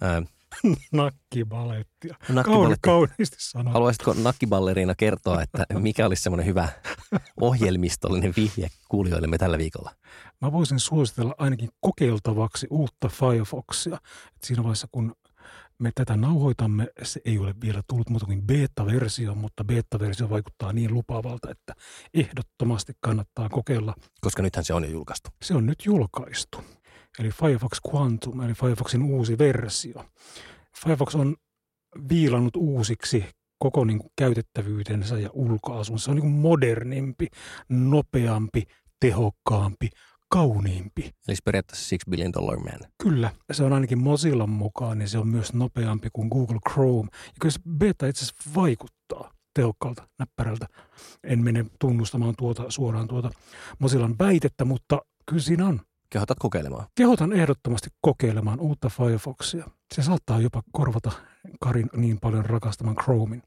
nakkibalettia. 0.92 2.14
nakkibalettia. 2.28 2.76
Kauniisti 2.80 3.36
sanoa. 3.38 3.72
Haluaisitko 3.72 4.14
nakkiballeriina 4.22 4.94
kertoa, 4.94 5.42
että 5.42 5.66
mikä 5.78 6.06
olisi 6.06 6.22
semmoinen 6.22 6.46
hyvä 6.46 6.68
ohjelmistollinen 7.40 8.34
vihje 8.36 8.68
kuulijoillemme 8.88 9.38
tällä 9.38 9.58
viikolla? 9.58 9.90
Mä 10.40 10.52
voisin 10.52 10.80
suositella 10.80 11.34
ainakin 11.38 11.70
kokeiltavaksi 11.80 12.66
uutta 12.70 13.08
Firefoxia. 13.08 13.98
Et 14.36 14.44
siinä 14.44 14.62
vaiheessa, 14.62 14.88
kun 14.92 15.14
me 15.82 15.90
tätä 15.94 16.16
nauhoitamme. 16.16 16.88
Se 17.02 17.20
ei 17.24 17.38
ole 17.38 17.54
vielä 17.60 17.82
tullut 17.86 18.10
muuta 18.10 18.26
kuin 18.26 18.42
beta-versio, 18.42 19.34
mutta 19.34 19.64
beta-versio 19.64 20.30
vaikuttaa 20.30 20.72
niin 20.72 20.94
lupaavalta, 20.94 21.50
että 21.50 21.74
ehdottomasti 22.14 22.92
kannattaa 23.00 23.48
kokeilla. 23.48 23.94
Koska 24.20 24.42
nythän 24.42 24.64
se 24.64 24.74
on 24.74 24.84
jo 24.84 24.90
julkaistu. 24.90 25.30
Se 25.42 25.54
on 25.54 25.66
nyt 25.66 25.86
julkaistu. 25.86 26.64
Eli 27.18 27.30
Firefox 27.30 27.78
Quantum, 27.94 28.40
eli 28.40 28.54
Firefoxin 28.54 29.02
uusi 29.02 29.38
versio. 29.38 30.04
Firefox 30.82 31.14
on 31.14 31.36
viilannut 32.08 32.56
uusiksi 32.56 33.24
koko 33.58 33.84
niin 33.84 33.98
kuin 33.98 34.12
käytettävyytensä 34.18 35.18
ja 35.18 35.30
ulkoasun. 35.32 35.98
Se 35.98 36.10
on 36.10 36.16
niin 36.16 36.22
kuin 36.22 36.40
modernimpi, 36.40 37.26
nopeampi, 37.68 38.62
tehokkaampi, 39.00 39.90
kauniimpi. 40.32 41.10
Eli 41.28 41.36
periaatteessa 41.44 41.88
Six 41.88 42.00
Billion 42.10 42.32
Dollar 42.32 42.58
Man. 42.58 42.90
Kyllä, 43.02 43.30
se 43.52 43.64
on 43.64 43.72
ainakin 43.72 43.98
Mozillan 43.98 44.50
mukaan, 44.50 44.98
niin 44.98 45.08
se 45.08 45.18
on 45.18 45.28
myös 45.28 45.52
nopeampi 45.52 46.08
kuin 46.12 46.28
Google 46.28 46.58
Chrome. 46.70 47.08
Ja 47.12 47.32
kyllä 47.40 47.52
se 47.52 47.60
beta 47.78 48.06
itse 48.06 48.24
asiassa 48.24 48.50
vaikuttaa 48.54 49.32
tehokkaalta 49.54 50.08
näppärältä. 50.18 50.66
En 51.24 51.44
mene 51.44 51.66
tunnustamaan 51.78 52.34
tuota 52.38 52.64
suoraan 52.68 53.08
tuota 53.08 53.30
Mozillan 53.78 54.16
väitettä, 54.18 54.64
mutta 54.64 55.00
kyllä 55.26 55.42
siinä 55.42 55.66
on. 55.66 55.80
Kehotat 56.10 56.38
kokeilemaan? 56.38 56.86
Kehotan 56.94 57.32
ehdottomasti 57.32 57.90
kokeilemaan 58.00 58.60
uutta 58.60 58.88
Firefoxia. 58.88 59.64
Se 59.94 60.02
saattaa 60.02 60.40
jopa 60.40 60.62
korvata 60.72 61.12
Karin 61.60 61.90
niin 61.96 62.18
paljon 62.20 62.44
rakastaman 62.44 62.96
Chromein. 62.96 63.42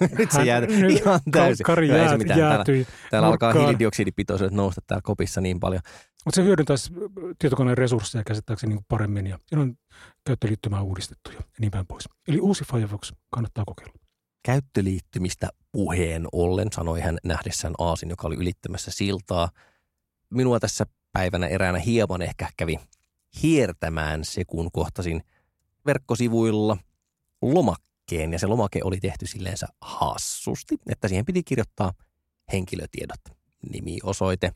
nyt 0.18 0.30
se 0.30 0.42
jää 0.42 0.62
ihan 1.00 1.20
täysin. 1.30 1.64
Kari 1.64 1.88
jäät, 1.88 2.20
jäätyi. 2.36 2.84
Täällä, 2.84 3.08
täällä 3.10 3.28
alkaa 3.28 3.52
hiilidioksidipitoisuudet 3.52 4.54
nousta 4.54 4.80
täällä 4.86 5.02
kopissa 5.02 5.40
niin 5.40 5.60
paljon. 5.60 5.82
Mutta 6.24 6.36
se 6.36 6.44
hyödyntäisi 6.44 6.92
tietokoneen 7.38 7.78
resursseja 7.78 8.24
käsittääkseni 8.24 8.74
niin 8.74 8.84
paremmin 8.88 9.26
ja 9.26 9.38
on 9.56 9.74
käyttöliittymää 10.24 10.82
uudistettu 10.82 11.30
ja 11.30 11.40
niin 11.60 11.70
päin 11.70 11.86
pois. 11.86 12.08
Eli 12.28 12.40
uusi 12.40 12.64
Firefox 12.72 13.12
kannattaa 13.30 13.64
kokeilla. 13.64 13.92
Käyttöliittymistä 14.42 15.48
puheen 15.72 16.26
ollen 16.32 16.68
sanoi 16.72 17.00
hän 17.00 17.18
nähdessään 17.24 17.74
Aasin, 17.78 18.10
joka 18.10 18.26
oli 18.26 18.36
ylittämässä 18.36 18.90
siltaa. 18.90 19.48
Minua 20.30 20.60
tässä 20.60 20.86
päivänä 21.12 21.46
eräänä 21.46 21.78
hieman 21.78 22.22
ehkä 22.22 22.48
kävi 22.56 22.78
hiertämään 23.42 24.24
se, 24.24 24.44
kun 24.44 24.70
kohtasin 24.72 25.22
verkkosivuilla 25.86 26.76
lomak 27.42 27.80
lomakkeen 28.08 28.32
ja 28.32 28.38
se 28.38 28.46
lomake 28.46 28.80
oli 28.84 29.00
tehty 29.00 29.26
silleensä 29.26 29.66
hassusti, 29.80 30.76
että 30.86 31.08
siihen 31.08 31.24
piti 31.24 31.42
kirjoittaa 31.42 31.92
henkilötiedot, 32.52 33.20
nimi, 33.72 33.98
osoite. 34.02 34.52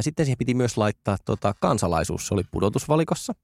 Sitten 0.00 0.26
siihen 0.26 0.38
piti 0.38 0.54
myös 0.54 0.76
laittaa 0.76 1.16
tota, 1.24 1.54
kansalaisuus, 1.60 2.26
se 2.26 2.34
oli 2.34 2.42
pudotusvalikossa. 2.50 3.34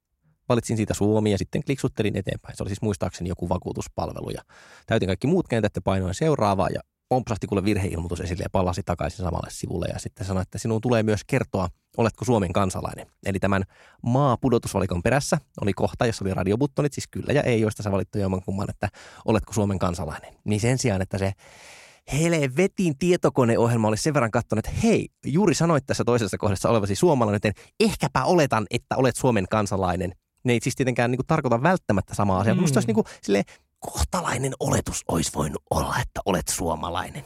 Valitsin 0.48 0.76
siitä 0.76 0.94
Suomi 0.94 1.30
ja 1.30 1.38
sitten 1.38 1.64
kliksuttelin 1.64 2.16
eteenpäin. 2.16 2.56
Se 2.56 2.62
oli 2.62 2.70
siis 2.70 2.82
muistaakseni 2.82 3.28
joku 3.28 3.48
vakuutuspalvelu 3.48 4.30
ja 4.30 4.42
täytin 4.86 5.06
kaikki 5.06 5.26
muut 5.26 5.48
kentät 5.48 5.76
ja 5.76 5.82
painoin 5.82 6.14
seuraavaa 6.14 6.68
ja 6.68 6.80
pompsahti 7.14 7.46
kuule 7.46 7.64
virheilmoitus 7.64 8.20
esille 8.20 8.42
ja 8.42 8.50
palasi 8.50 8.82
takaisin 8.82 9.24
samalle 9.24 9.48
sivulle 9.50 9.86
ja 9.92 9.98
sitten 9.98 10.26
sanoi, 10.26 10.42
että 10.42 10.58
sinun 10.58 10.80
tulee 10.80 11.02
myös 11.02 11.20
kertoa, 11.26 11.68
oletko 11.96 12.24
Suomen 12.24 12.52
kansalainen. 12.52 13.06
Eli 13.26 13.38
tämän 13.38 13.62
maa-pudotusvalikon 14.02 15.02
perässä 15.02 15.38
oli 15.60 15.72
kohta, 15.72 16.06
jossa 16.06 16.24
oli 16.24 16.34
radiobuttonit, 16.34 16.92
siis 16.92 17.08
kyllä 17.10 17.32
ja 17.32 17.42
ei, 17.42 17.60
joista 17.60 17.82
sä 17.82 17.92
valittu 17.92 18.18
jomman 18.18 18.42
kumman, 18.42 18.70
että 18.70 18.88
oletko 19.24 19.52
Suomen 19.52 19.78
kansalainen. 19.78 20.34
Niin 20.44 20.60
sen 20.60 20.78
sijaan, 20.78 21.02
että 21.02 21.18
se 21.18 21.32
helvetin 22.12 22.98
tietokoneohjelma 22.98 23.88
olisi 23.88 24.02
sen 24.02 24.14
verran 24.14 24.30
katsonut, 24.30 24.66
että 24.66 24.80
hei, 24.82 25.08
juuri 25.26 25.54
sanoit 25.54 25.86
tässä 25.86 26.04
toisessa 26.04 26.38
kohdassa 26.38 26.68
olevasi 26.68 26.94
suomalainen, 26.94 27.36
joten 27.36 27.64
ehkäpä 27.80 28.24
oletan, 28.24 28.66
että 28.70 28.96
olet 28.96 29.16
Suomen 29.16 29.46
kansalainen. 29.50 30.12
Ne 30.44 30.52
ei 30.52 30.60
siis 30.62 30.76
tietenkään 30.76 31.10
niin 31.10 31.18
kuin, 31.18 31.26
tarkoita 31.26 31.62
välttämättä 31.62 32.14
samaa 32.14 32.40
asiaa. 32.40 32.54
Mm. 32.54 32.58
Minusta 32.58 32.78
olisi 32.78 32.86
niin 32.86 32.94
kuin, 32.94 33.06
silleen, 33.22 33.44
kohtalainen 33.92 34.52
oletus 34.60 35.02
olisi 35.08 35.32
voinut 35.34 35.62
olla, 35.70 35.96
että 35.98 36.20
olet 36.26 36.48
suomalainen. 36.48 37.24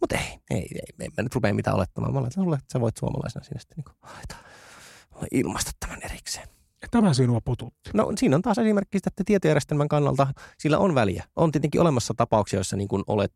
Mutta 0.00 0.16
ei, 0.16 0.38
ei, 0.50 0.68
ei, 0.72 1.06
en 1.06 1.12
mä 1.16 1.22
nyt 1.22 1.34
rupea 1.34 1.54
mitään 1.54 1.76
olettamaan. 1.76 2.12
Mä 2.12 2.20
oletan 2.20 2.54
että 2.54 2.72
sä 2.72 2.80
voit 2.80 2.96
suomalaisena 2.96 3.44
sinne 3.44 3.60
sitten 3.60 3.84
niin 3.86 5.28
ilmaista 5.32 5.70
tämän 5.80 6.00
erikseen. 6.02 6.48
Tämä 6.90 7.14
sinua 7.14 7.40
pututti. 7.40 7.90
No 7.94 8.12
siinä 8.16 8.36
on 8.36 8.42
taas 8.42 8.58
esimerkki 8.58 8.96
että 8.96 9.24
tietojärjestelmän 9.24 9.88
kannalta 9.88 10.26
sillä 10.58 10.78
on 10.78 10.94
väliä. 10.94 11.24
On 11.36 11.52
tietenkin 11.52 11.80
olemassa 11.80 12.14
tapauksia, 12.16 12.56
joissa 12.56 12.76
niin 12.76 12.88
olet, 13.06 13.32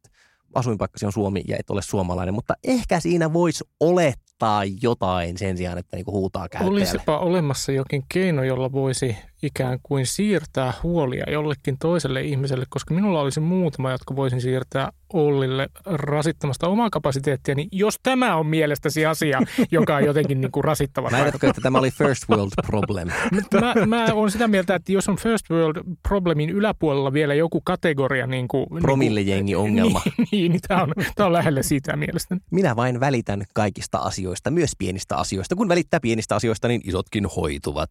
asuinpaikkasi 0.55 1.07
on 1.07 1.13
Suomi 1.13 1.43
ja 1.49 1.57
et 1.59 1.71
ole 1.71 1.83
suomalainen, 1.83 2.35
mutta 2.35 2.55
ehkä 2.65 3.01
siinä 3.01 3.33
voisi 3.33 3.65
olettaa, 3.81 4.30
kirjoittaa 4.41 4.65
jotain 4.83 5.39
sen 5.39 5.57
sijaan, 5.57 5.79
että 5.79 5.97
niinku 5.97 6.13
huutaa 6.13 6.49
käyttäjälle. 6.49 6.81
Olisipa 6.81 7.19
olemassa 7.19 7.73
jokin 7.73 8.05
keino, 8.09 8.45
jolla 8.45 8.73
voisi 8.73 9.17
ikään 9.43 9.79
kuin 9.83 10.07
siirtää 10.07 10.73
huolia 10.83 11.25
jollekin 11.31 11.79
toiselle 11.79 12.23
ihmiselle, 12.23 12.65
koska 12.69 12.95
minulla 12.95 13.21
olisi 13.21 13.41
muutama, 13.41 13.91
jotka 13.91 14.17
voisin 14.17 14.41
siirtää 14.41 14.93
Ollille 15.13 15.69
rasittamasta 15.87 16.69
omaa 16.69 16.91
kapasiteettia, 16.91 17.55
niin 17.55 17.69
jos 17.73 17.99
tämä 18.03 18.37
on 18.37 18.47
mielestäsi 18.47 19.07
asia, 19.07 19.41
joka 19.71 19.97
on 19.97 20.05
jotenkin 20.05 20.41
niin 20.41 20.53
kuin 20.53 20.65
rasittava. 20.65 21.11
Näetkö, 21.11 21.49
että 21.49 21.61
tämä 21.61 21.79
oli 21.79 21.91
first 21.91 22.29
world 22.29 22.51
problem? 22.67 23.09
mä, 23.61 23.87
mä 23.87 24.07
olen 24.13 24.31
sitä 24.31 24.49
mieltä, 24.49 24.75
että 24.75 24.93
jos 24.93 25.09
on 25.09 25.17
first 25.17 25.51
world 25.51 25.83
problemin 26.09 26.51
yläpuolella 26.51 27.13
vielä 27.13 27.35
joku 27.35 27.61
kategoria 27.61 28.27
niin 28.27 28.49
kuin... 28.49 28.67
Promillejengi 28.81 29.55
ongelma. 29.55 30.01
Niin, 30.19 30.29
niin, 30.33 30.53
niin 30.53 30.61
tämä, 30.69 30.83
on, 30.83 30.93
tämä 31.15 31.27
on 31.27 31.33
lähellä 31.33 31.63
sitä 31.63 31.97
mielestäni. 31.97 32.41
Minä 32.51 32.77
vain 32.77 33.01
välitän 33.01 33.45
kaikista 33.55 33.99
asioista, 33.99 34.30
myös 34.51 34.71
pienistä 34.79 35.17
asioista. 35.17 35.57
Kun 35.57 35.69
välittää 35.69 36.01
pienistä 36.01 36.37
asioista, 36.37 36.69
niin 36.69 36.81
isotkin 36.85 37.27
hoituvat. 37.27 37.91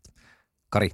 Kari, 0.70 0.90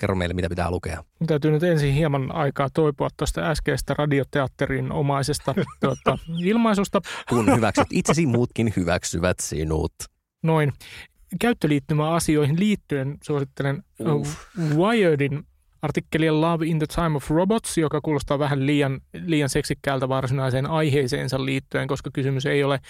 Kerro 0.00 0.14
meille, 0.14 0.34
mitä 0.34 0.48
pitää 0.48 0.70
lukea. 0.70 1.04
Täytyy 1.26 1.50
nyt 1.50 1.62
ensin 1.62 1.94
hieman 1.94 2.34
aikaa 2.34 2.68
toipua 2.74 3.08
tuosta 3.16 3.40
äskeistä 3.40 3.94
radioteatterin 3.98 4.92
omaisesta 4.92 5.54
tuota, 5.80 6.18
ilmaisusta. 6.38 7.00
Kun 7.28 7.56
hyväksyt 7.56 7.86
itsesi, 7.90 8.26
muutkin 8.26 8.72
hyväksyvät 8.76 9.36
sinut. 9.40 9.92
Noin. 10.42 10.72
Käyttöliittymäasioihin 11.40 12.60
liittyen 12.60 13.18
suosittelen 13.22 13.82
Uff. 14.00 14.38
Wiredin 14.76 15.46
artikkelia 15.82 16.40
Love 16.40 16.66
in 16.66 16.78
the 16.78 16.86
Time 16.94 17.16
of 17.16 17.30
Robots, 17.30 17.78
joka 17.78 18.00
kuulostaa 18.00 18.38
vähän 18.38 18.66
liian, 18.66 19.00
liian 19.24 19.48
seksikkäältä 19.48 20.08
varsinaiseen 20.08 20.66
aiheeseensa 20.66 21.44
liittyen, 21.44 21.88
koska 21.88 22.10
kysymys 22.12 22.46
ei 22.46 22.64
ole 22.64 22.80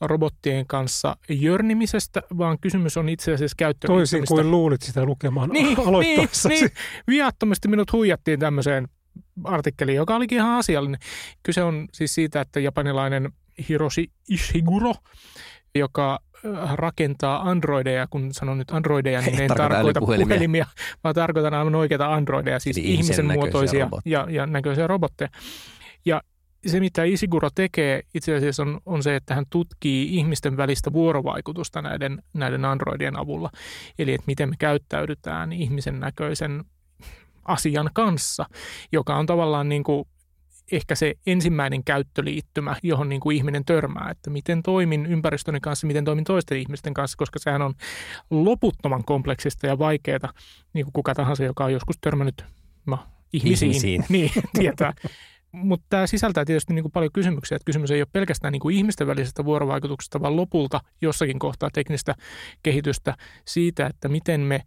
robottien 0.00 0.66
kanssa 0.66 1.16
jörnimisestä, 1.28 2.22
vaan 2.38 2.58
kysymys 2.60 2.96
on 2.96 3.08
itse 3.08 3.32
asiassa 3.32 3.54
käyttöliittymistä. 3.58 4.16
Toisin 4.16 4.34
kuin 4.34 4.50
luulit 4.50 4.82
sitä 4.82 5.04
lukemaan 5.04 5.50
niin, 5.50 5.80
aloittaessasi. 5.86 6.48
Niin, 6.48 6.60
niin. 6.60 6.72
Viattomasti 7.06 7.68
minut 7.68 7.92
huijattiin 7.92 8.40
tämmöiseen 8.40 8.88
artikkeliin, 9.44 9.96
joka 9.96 10.16
olikin 10.16 10.38
ihan 10.38 10.58
asiallinen. 10.58 11.00
Kyse 11.42 11.62
on 11.62 11.88
siis 11.92 12.14
siitä, 12.14 12.40
että 12.40 12.60
japanilainen 12.60 13.32
Hiroshi 13.68 14.10
Ishiguro, 14.28 14.94
joka 15.74 16.18
rakentaa 16.74 17.50
androideja, 17.50 18.06
kun 18.06 18.34
sanon 18.34 18.58
nyt 18.58 18.70
androideja, 18.70 19.20
niin 19.20 19.40
en 19.40 19.48
tarkoita 19.56 20.00
puhelimia, 20.00 20.66
vaan 21.04 21.14
tarkoitan 21.14 21.54
aivan 21.54 21.74
oikeita 21.74 22.14
androideja, 22.14 22.60
siis 22.60 22.78
Eli 22.78 22.92
ihmisen 22.92 23.26
muotoisia 23.26 23.88
ja, 24.04 24.26
ja 24.30 24.46
näköisiä 24.46 24.86
robotteja. 24.86 25.28
Ja 26.04 26.22
se, 26.66 26.80
mitä 26.80 27.04
Isiguro 27.04 27.48
tekee 27.54 28.02
itse 28.14 28.36
asiassa 28.36 28.62
on, 28.62 28.80
on 28.86 29.02
se, 29.02 29.16
että 29.16 29.34
hän 29.34 29.44
tutkii 29.50 30.16
ihmisten 30.16 30.56
välistä 30.56 30.92
vuorovaikutusta 30.92 31.82
näiden, 31.82 32.22
näiden 32.34 32.64
androidien 32.64 33.18
avulla. 33.18 33.50
Eli 33.98 34.14
että 34.14 34.24
miten 34.26 34.48
me 34.48 34.56
käyttäydytään 34.58 35.52
ihmisen 35.52 36.00
näköisen 36.00 36.64
asian 37.44 37.90
kanssa, 37.94 38.46
joka 38.92 39.16
on 39.16 39.26
tavallaan 39.26 39.68
niin 39.68 39.84
kuin 39.84 40.08
ehkä 40.72 40.94
se 40.94 41.14
ensimmäinen 41.26 41.84
käyttöliittymä, 41.84 42.76
johon 42.82 43.08
niin 43.08 43.20
kuin 43.20 43.36
ihminen 43.36 43.64
törmää, 43.64 44.10
että 44.10 44.30
miten 44.30 44.62
toimin 44.62 45.06
ympäristöni 45.06 45.60
kanssa, 45.60 45.86
miten 45.86 46.04
toimin 46.04 46.24
toisten 46.24 46.58
ihmisten 46.58 46.94
kanssa, 46.94 47.16
koska 47.18 47.38
sehän 47.38 47.62
on 47.62 47.74
loputtoman 48.30 49.04
kompleksista 49.04 49.66
ja 49.66 49.78
vaikeaa, 49.78 50.32
niin 50.72 50.84
kuin 50.84 50.92
kuka 50.92 51.14
tahansa, 51.14 51.44
joka 51.44 51.64
on 51.64 51.72
joskus 51.72 51.98
törmännyt 52.00 52.44
no, 52.86 52.98
ihmisiin, 53.32 53.70
ihmisiin. 53.70 54.04
niin 54.08 54.30
tietää. 54.58 54.92
Mutta 55.52 55.86
tämä 55.88 56.06
sisältää 56.06 56.44
tietysti 56.44 56.74
niin 56.74 56.82
kuin 56.82 56.92
paljon 56.92 57.12
kysymyksiä, 57.12 57.56
että 57.56 57.66
kysymys 57.66 57.90
ei 57.90 58.00
ole 58.00 58.08
pelkästään 58.12 58.52
niin 58.52 58.60
kuin 58.60 58.76
ihmisten 58.76 59.06
välisestä 59.06 59.44
vuorovaikutuksesta, 59.44 60.20
vaan 60.20 60.36
lopulta 60.36 60.80
jossakin 61.00 61.38
kohtaa 61.38 61.70
teknistä 61.72 62.14
kehitystä 62.62 63.14
siitä, 63.44 63.86
että 63.86 64.08
miten 64.08 64.40
me, 64.40 64.60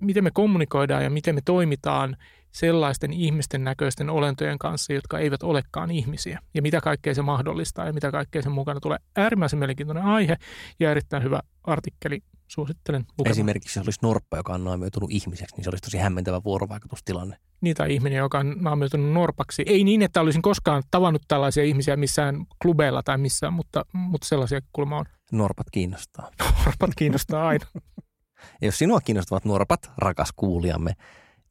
miten 0.00 0.24
me 0.24 0.30
kommunikoidaan 0.30 1.04
ja 1.04 1.10
miten 1.10 1.34
me 1.34 1.40
toimitaan 1.44 2.16
sellaisten 2.52 3.12
ihmisten 3.12 3.64
näköisten 3.64 4.10
olentojen 4.10 4.58
kanssa, 4.58 4.92
jotka 4.92 5.18
eivät 5.18 5.42
olekaan 5.42 5.90
ihmisiä. 5.90 6.40
Ja 6.54 6.62
mitä 6.62 6.80
kaikkea 6.80 7.14
se 7.14 7.22
mahdollistaa 7.22 7.86
ja 7.86 7.92
mitä 7.92 8.10
kaikkea 8.10 8.42
sen 8.42 8.52
mukana 8.52 8.80
tulee. 8.80 8.98
Äärimmäisen 9.16 9.58
mielenkiintoinen 9.58 10.04
aihe 10.04 10.36
ja 10.80 10.90
erittäin 10.90 11.22
hyvä 11.22 11.40
artikkeli. 11.64 12.22
Suosittelen 12.48 13.04
lukemaan. 13.18 13.30
Esimerkiksi 13.30 13.78
jos 13.78 13.86
olisi 13.86 13.98
norppa, 14.02 14.36
joka 14.36 14.54
on 14.54 14.64
naamioitunut 14.64 15.10
ihmiseksi, 15.10 15.56
niin 15.56 15.64
se 15.64 15.70
olisi 15.70 15.82
tosi 15.82 15.98
hämmentävä 15.98 16.44
vuorovaikutustilanne. 16.44 17.36
Niin, 17.60 17.76
tai 17.76 17.94
ihminen, 17.94 18.18
joka 18.18 18.38
on 18.38 18.56
naamioitunut 18.60 19.12
norpaksi. 19.12 19.62
Ei 19.66 19.84
niin, 19.84 20.02
että 20.02 20.20
olisin 20.20 20.42
koskaan 20.42 20.82
tavannut 20.90 21.22
tällaisia 21.28 21.64
ihmisiä 21.64 21.96
missään 21.96 22.46
klubeilla 22.62 23.02
tai 23.02 23.18
missään, 23.18 23.52
mutta, 23.52 23.84
mutta 23.92 24.26
sellaisia 24.26 24.60
kulma 24.72 24.98
on. 24.98 25.04
Norpat 25.32 25.66
kiinnostaa. 25.72 26.30
Norpat 26.66 26.90
kiinnostaa 26.96 27.48
aina. 27.48 27.66
ja 28.60 28.68
jos 28.68 28.78
sinua 28.78 29.00
kiinnostavat 29.00 29.44
norpat, 29.44 29.90
rakas 29.98 30.32
kuulijamme, 30.36 30.92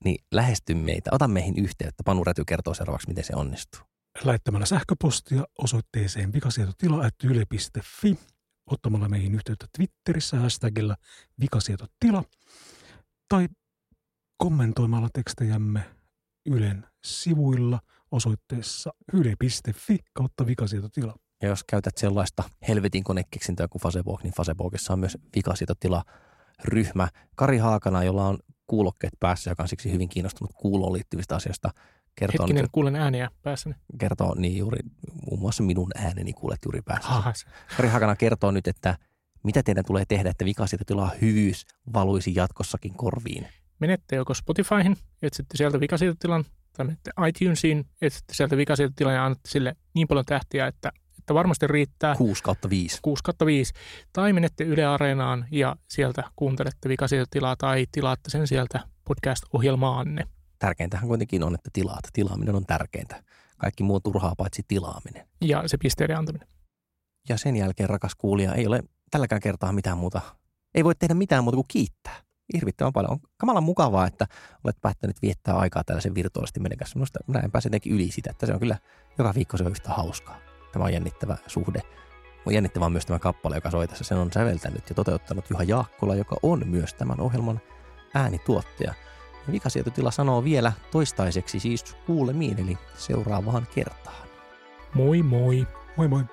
niin 0.04 0.24
lähesty 0.32 0.74
meitä, 0.76 1.10
ota 1.14 1.28
meihin 1.28 1.58
yhteyttä. 1.58 2.04
Panu 2.06 2.24
Räty 2.24 2.46
kertoo 2.46 2.74
seuraavaksi, 2.74 3.08
miten 3.08 3.24
se 3.24 3.34
onnistuu. 3.36 3.82
Lähettämällä 4.24 4.66
sähköpostia 4.66 5.44
osoitteeseen 5.58 6.34
vikasietotila.yle.fi, 6.34 8.20
ottamalla 8.66 9.10
meihin 9.10 9.36
yhteyttä 9.36 9.66
Twitterissä 9.78 10.40
hashtagillä 10.40 10.96
vikasietotila 11.40 12.24
tai 13.30 13.48
kommentoimalla 14.38 15.10
tekstejämme 15.14 15.84
Ylen 16.46 16.88
sivuilla 17.04 17.80
osoitteessa 18.12 18.94
yle.fi 19.14 20.00
kautta 20.14 20.48
vikasietotila. 20.48 21.16
Ja 21.42 21.48
jos 21.48 21.64
käytät 21.64 21.98
sellaista 21.98 22.44
helvetin 22.68 23.04
konekeksintöä 23.04 23.68
kuin 23.68 23.82
Facebook, 23.82 24.24
niin 24.24 24.34
Facebookissa 24.34 24.94
on 24.94 25.00
myös 25.00 25.18
vikasietotila 25.36 26.04
ryhmä. 26.64 27.08
Kari 27.36 27.58
Haakana, 27.58 28.04
jolla 28.04 28.28
on 28.28 28.38
kuulokkeet 28.72 29.14
päässä, 29.20 29.52
joka 29.52 29.64
on 29.64 29.70
siksi 29.70 29.92
hyvin 29.92 30.10
kiinnostunut 30.10 30.52
kuuloon 30.56 30.94
liittyvistä 30.94 31.36
asioista. 31.36 31.70
Kertoo 32.16 32.44
Hetkinen, 32.44 32.62
nyt, 32.62 32.72
kuulen 32.72 32.96
ääniä 32.96 33.30
päässäni. 33.42 33.76
Kertoo 33.98 34.36
niin 34.36 34.58
juuri, 34.58 34.80
muun 35.26 35.40
muassa 35.40 35.64
minun 35.64 35.92
ääneni 35.96 36.34
kuulet 36.34 36.60
juuri 36.66 36.82
päässä. 36.82 37.10
Kari 37.78 37.90
Hakana 37.90 38.16
kertoo 38.16 38.52
nyt, 38.52 38.68
että 38.68 38.98
mitä 39.44 39.64
teidän 39.64 39.86
tulee 39.86 40.04
tehdä, 40.08 40.30
että 40.30 40.46
vikaisita 40.46 40.86
tilaa 40.86 41.12
hyvyys 41.22 41.66
valuisi 41.94 42.36
jatkossakin 42.36 42.94
korviin. 42.94 43.48
Menette 43.80 44.16
joko 44.16 44.34
Spotifyhin, 44.34 44.98
etsitte 45.22 45.58
sieltä 45.58 45.80
vikasietotilan, 45.80 46.46
tai 46.78 46.86
menette 46.86 47.12
iTunesiin, 47.28 47.86
etsitte 48.02 48.34
sieltä 48.34 48.58
vikasietotilan 48.58 49.14
ja 49.14 49.26
annatte 49.26 49.50
sille 49.50 49.76
niin 49.94 50.08
paljon 50.08 50.26
tähtiä, 50.26 50.68
että 50.68 50.92
että 51.22 51.34
varmasti 51.34 51.68
riittää. 51.68 52.16
6 52.16 52.44
kautta 52.44 52.70
5. 52.70 53.00
6 53.02 53.24
kautta 53.24 53.46
5. 53.46 53.74
Tai 54.14 54.34
menette 54.34 54.64
Yle 54.64 54.86
Areenaan 54.86 55.46
ja 55.52 55.76
sieltä 55.88 56.24
kuuntelette 56.36 56.90
tilaa 57.32 57.56
tai 57.56 57.86
tilaatte 57.92 58.30
sen 58.30 58.48
sieltä 58.48 58.80
podcast-ohjelmaanne. 59.06 60.24
Tärkeintähän 60.60 61.08
kuitenkin 61.08 61.44
on, 61.44 61.56
että 61.56 61.70
tilaat. 61.74 62.04
Tilaaminen 62.14 62.56
on 62.56 62.66
tärkeintä. 62.66 63.24
Kaikki 63.58 63.84
muu 63.84 64.00
turhaa 64.00 64.36
paitsi 64.38 64.64
tilaaminen. 64.68 65.28
Ja 65.42 65.64
se 65.66 65.78
pisteiden 65.78 66.18
antaminen. 66.18 66.48
Ja 67.30 67.38
sen 67.38 67.56
jälkeen, 67.56 67.90
rakas 67.90 68.16
kuulija, 68.16 68.54
ei 68.54 68.68
ole 68.68 68.84
tälläkään 69.12 69.42
kertaa 69.42 69.72
mitään 69.72 69.98
muuta. 69.98 70.22
Ei 70.76 70.84
voi 70.84 70.96
tehdä 70.96 71.14
mitään 71.14 71.44
muuta 71.44 71.56
kuin 71.56 71.68
kiittää. 71.68 72.16
Hirvittävän 72.54 72.94
paljon. 72.94 73.12
On 73.12 73.20
kamalan 73.38 73.64
mukavaa, 73.64 74.08
että 74.08 74.28
olet 74.64 74.78
päättänyt 74.82 75.22
viettää 75.22 75.56
aikaa 75.56 75.84
tällaisen 75.84 76.16
virtuaalisesti 76.16 76.60
meidän 76.60 76.78
kanssa. 76.78 76.98
Minusta 76.98 77.20
minä 77.28 77.40
en 77.40 77.52
pääse 77.52 77.68
jotenkin 77.68 77.94
yli 77.94 78.12
sitä, 78.12 78.32
että 78.32 78.46
se 78.46 78.54
on 78.54 78.60
kyllä 78.60 78.78
joka 79.18 79.34
viikko 79.36 79.58
se 79.58 79.64
on 79.64 79.72
yhtä 79.72 79.90
hauskaa. 79.90 80.51
Tämä 80.72 80.86
on 80.86 80.94
jännittävä 80.94 81.38
suhde. 81.48 81.82
On 82.46 82.54
jännittävä 82.54 82.90
myös 82.90 83.06
tämä 83.06 83.20
kappale, 83.20 83.56
joka 83.56 83.72
soi 83.72 83.88
tässä. 83.88 84.04
Sen 84.04 84.18
on 84.18 84.32
säveltänyt 84.32 84.90
ja 84.90 84.96
toteuttanut 84.96 85.50
Juha 85.50 85.64
Jaakkola, 85.64 86.16
joka 86.16 86.36
on 86.44 86.62
myös 86.66 86.94
tämän 86.94 87.20
ohjelman 87.20 87.62
äänituottaja. 88.14 88.94
Vikasietotila 89.52 90.12
sanoo 90.12 90.44
vielä 90.44 90.72
toistaiseksi 90.92 91.60
siis 91.60 91.96
kuulemiin, 92.06 92.60
eli 92.60 92.78
seuraavaan 92.98 93.68
kertaan. 93.76 94.28
Moi 94.94 95.24
moi. 95.24 95.68
Moi 95.98 96.08
moi. 96.08 96.24